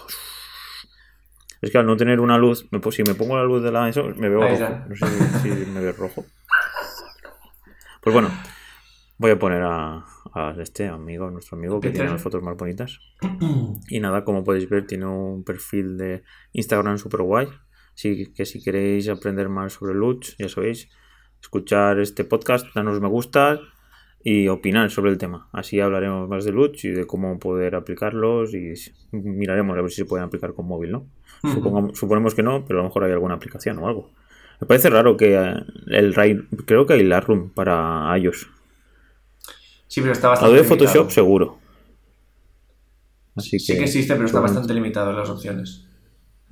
Es 1.61 1.71
que 1.71 1.77
al 1.77 1.85
no 1.85 1.95
tener 1.95 2.19
una 2.19 2.37
luz, 2.37 2.67
me, 2.69 2.81
si 2.91 3.03
me 3.03 3.15
pongo 3.15 3.37
la 3.37 3.45
luz 3.45 3.63
de 3.63 3.71
la 3.71 3.87
eso, 3.87 4.03
me 4.17 4.27
veo 4.27 4.41
rojo. 4.41 4.75
No 4.89 4.95
sé 4.97 5.39
si 5.41 5.71
me 5.71 5.79
veo 5.79 5.93
rojo. 5.93 6.25
Pues 8.01 8.13
bueno, 8.13 8.29
voy 9.17 9.31
a 9.31 9.39
poner 9.39 9.63
a, 9.63 10.03
a 10.35 10.55
este 10.59 10.87
amigo, 10.87 11.29
nuestro 11.29 11.57
amigo, 11.57 11.79
que 11.79 11.89
tiene 11.91 12.09
las 12.09 12.21
fotos 12.21 12.41
más 12.41 12.57
bonitas. 12.57 12.99
Y 13.89 13.99
nada, 13.99 14.23
como 14.23 14.43
podéis 14.43 14.69
ver, 14.69 14.85
tiene 14.87 15.05
un 15.05 15.43
perfil 15.43 15.97
de 15.97 16.23
Instagram 16.53 16.97
super 16.97 17.21
guay. 17.21 17.47
Así 17.93 18.31
que 18.33 18.45
si 18.45 18.63
queréis 18.63 19.07
aprender 19.09 19.49
más 19.49 19.73
sobre 19.73 19.93
Lutz, 19.93 20.35
ya 20.37 20.49
sabéis, 20.49 20.89
escuchar 21.41 21.99
este 21.99 22.23
podcast, 22.23 22.65
danos 22.73 22.99
me 23.01 23.07
gusta 23.07 23.59
y 24.23 24.47
opinar 24.47 24.89
sobre 24.89 25.11
el 25.11 25.17
tema. 25.17 25.49
Así 25.51 25.79
hablaremos 25.79 26.27
más 26.29 26.45
de 26.45 26.51
Lutz 26.53 26.83
y 26.85 26.89
de 26.89 27.05
cómo 27.05 27.37
poder 27.39 27.75
aplicarlos 27.75 28.53
y 28.55 28.73
miraremos 29.11 29.77
a 29.77 29.81
ver 29.81 29.91
si 29.91 29.97
se 29.97 30.05
pueden 30.05 30.25
aplicar 30.25 30.53
con 30.53 30.65
móvil, 30.65 30.91
¿no? 30.91 31.05
Supongamos- 31.43 31.97
suponemos 31.99 32.33
que 32.33 32.41
no, 32.41 32.63
pero 32.65 32.79
a 32.79 32.83
lo 32.83 32.87
mejor 32.89 33.03
hay 33.03 33.11
alguna 33.11 33.35
aplicación 33.35 33.77
o 33.79 33.87
algo. 33.87 34.09
Me 34.61 34.65
parece 34.67 34.89
raro 34.89 35.17
que 35.17 35.35
eh, 35.35 35.53
el 35.87 36.13
RAI, 36.15 36.37
creo 36.65 36.85
que 36.85 36.93
hay 36.93 37.03
Lightroom 37.03 37.49
para 37.49 38.17
iOS. 38.17 38.49
Sí, 39.93 40.01
pero 40.01 40.13
está 40.13 40.29
bastante 40.29 40.55
de 40.55 40.63
limitado. 40.63 40.87
Photoshop 40.87 41.11
seguro. 41.11 41.59
Así 43.35 43.51
que, 43.51 43.59
Sí 43.59 43.77
que 43.77 43.83
existe, 43.83 44.15
pero 44.15 44.25
está 44.25 44.39
bastante 44.39 44.73
limitado 44.73 45.11
en 45.11 45.17
las 45.17 45.29
opciones. 45.29 45.85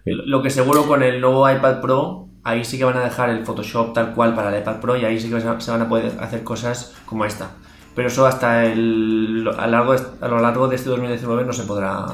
Sí. 0.03 0.11
Lo 0.13 0.43
que 0.43 0.51
seguro 0.51 0.85
con 0.85 1.01
el 1.01 1.19
nuevo 1.19 1.49
iPad 1.49 1.81
Pro, 1.81 2.29
ahí 2.43 2.63
sí 2.63 2.77
que 2.77 2.83
van 2.83 2.97
a 2.97 3.03
dejar 3.03 3.31
el 3.31 3.43
Photoshop 3.43 3.93
tal 3.93 4.13
cual 4.13 4.35
para 4.35 4.55
el 4.55 4.61
iPad 4.61 4.79
Pro 4.79 4.95
y 4.95 5.05
ahí 5.05 5.19
sí 5.19 5.27
que 5.27 5.41
se 5.41 5.59
se 5.59 5.71
van 5.71 5.81
a 5.81 5.89
poder 5.89 6.11
hacer 6.19 6.43
cosas 6.43 6.93
como 7.07 7.25
esta. 7.25 7.49
Pero 7.95 8.09
eso 8.09 8.27
hasta 8.27 8.63
el, 8.63 9.49
a, 9.57 9.65
largo, 9.65 9.93
a 9.93 10.27
lo 10.27 10.39
largo 10.39 10.67
de 10.67 10.75
este 10.75 10.91
2019 10.91 11.43
no 11.43 11.51
se 11.51 11.63
podrá, 11.63 12.05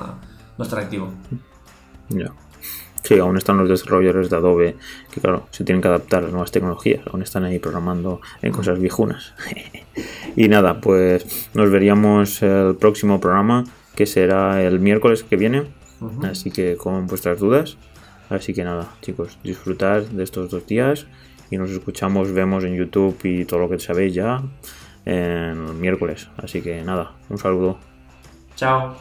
no 0.57 0.63
estará 0.63 0.83
activo. 0.83 1.11
Ya. 2.07 2.31
Sí, 3.03 3.17
aún 3.19 3.37
están 3.37 3.57
los 3.57 3.69
desarrolladores 3.69 4.29
de 4.29 4.35
Adobe 4.35 4.75
que, 5.11 5.21
claro, 5.21 5.47
se 5.51 5.63
tienen 5.63 5.81
que 5.81 5.87
adaptar 5.87 6.19
a 6.19 6.21
las 6.23 6.31
nuevas 6.31 6.51
tecnologías. 6.51 7.01
Aún 7.07 7.21
están 7.21 7.43
ahí 7.45 7.59
programando 7.59 8.21
en 8.41 8.51
cosas 8.51 8.79
viejunas. 8.79 9.33
y 10.35 10.47
nada, 10.49 10.81
pues 10.81 11.49
nos 11.53 11.71
veríamos 11.71 12.41
el 12.41 12.75
próximo 12.75 13.19
programa 13.19 13.63
que 13.95 14.05
será 14.05 14.61
el 14.61 14.79
miércoles 14.79 15.23
que 15.23 15.37
viene. 15.37 15.63
Así 16.23 16.51
que 16.51 16.77
con 16.77 17.07
vuestras 17.07 17.39
dudas. 17.39 17.77
Así 18.29 18.53
que 18.53 18.63
nada, 18.63 18.89
chicos, 19.01 19.37
disfrutad 19.43 20.01
de 20.03 20.23
estos 20.23 20.49
dos 20.49 20.67
días 20.67 21.07
y 21.49 21.57
nos 21.57 21.71
escuchamos, 21.71 22.31
vemos 22.31 22.63
en 22.63 22.75
YouTube 22.75 23.17
y 23.23 23.45
todo 23.45 23.61
lo 23.61 23.69
que 23.69 23.79
sabéis 23.79 24.13
ya 24.13 24.41
en 25.05 25.15
el 25.15 25.73
miércoles. 25.75 26.27
Así 26.37 26.61
que 26.61 26.83
nada, 26.83 27.13
un 27.29 27.37
saludo. 27.37 27.77
Chao. 28.55 28.95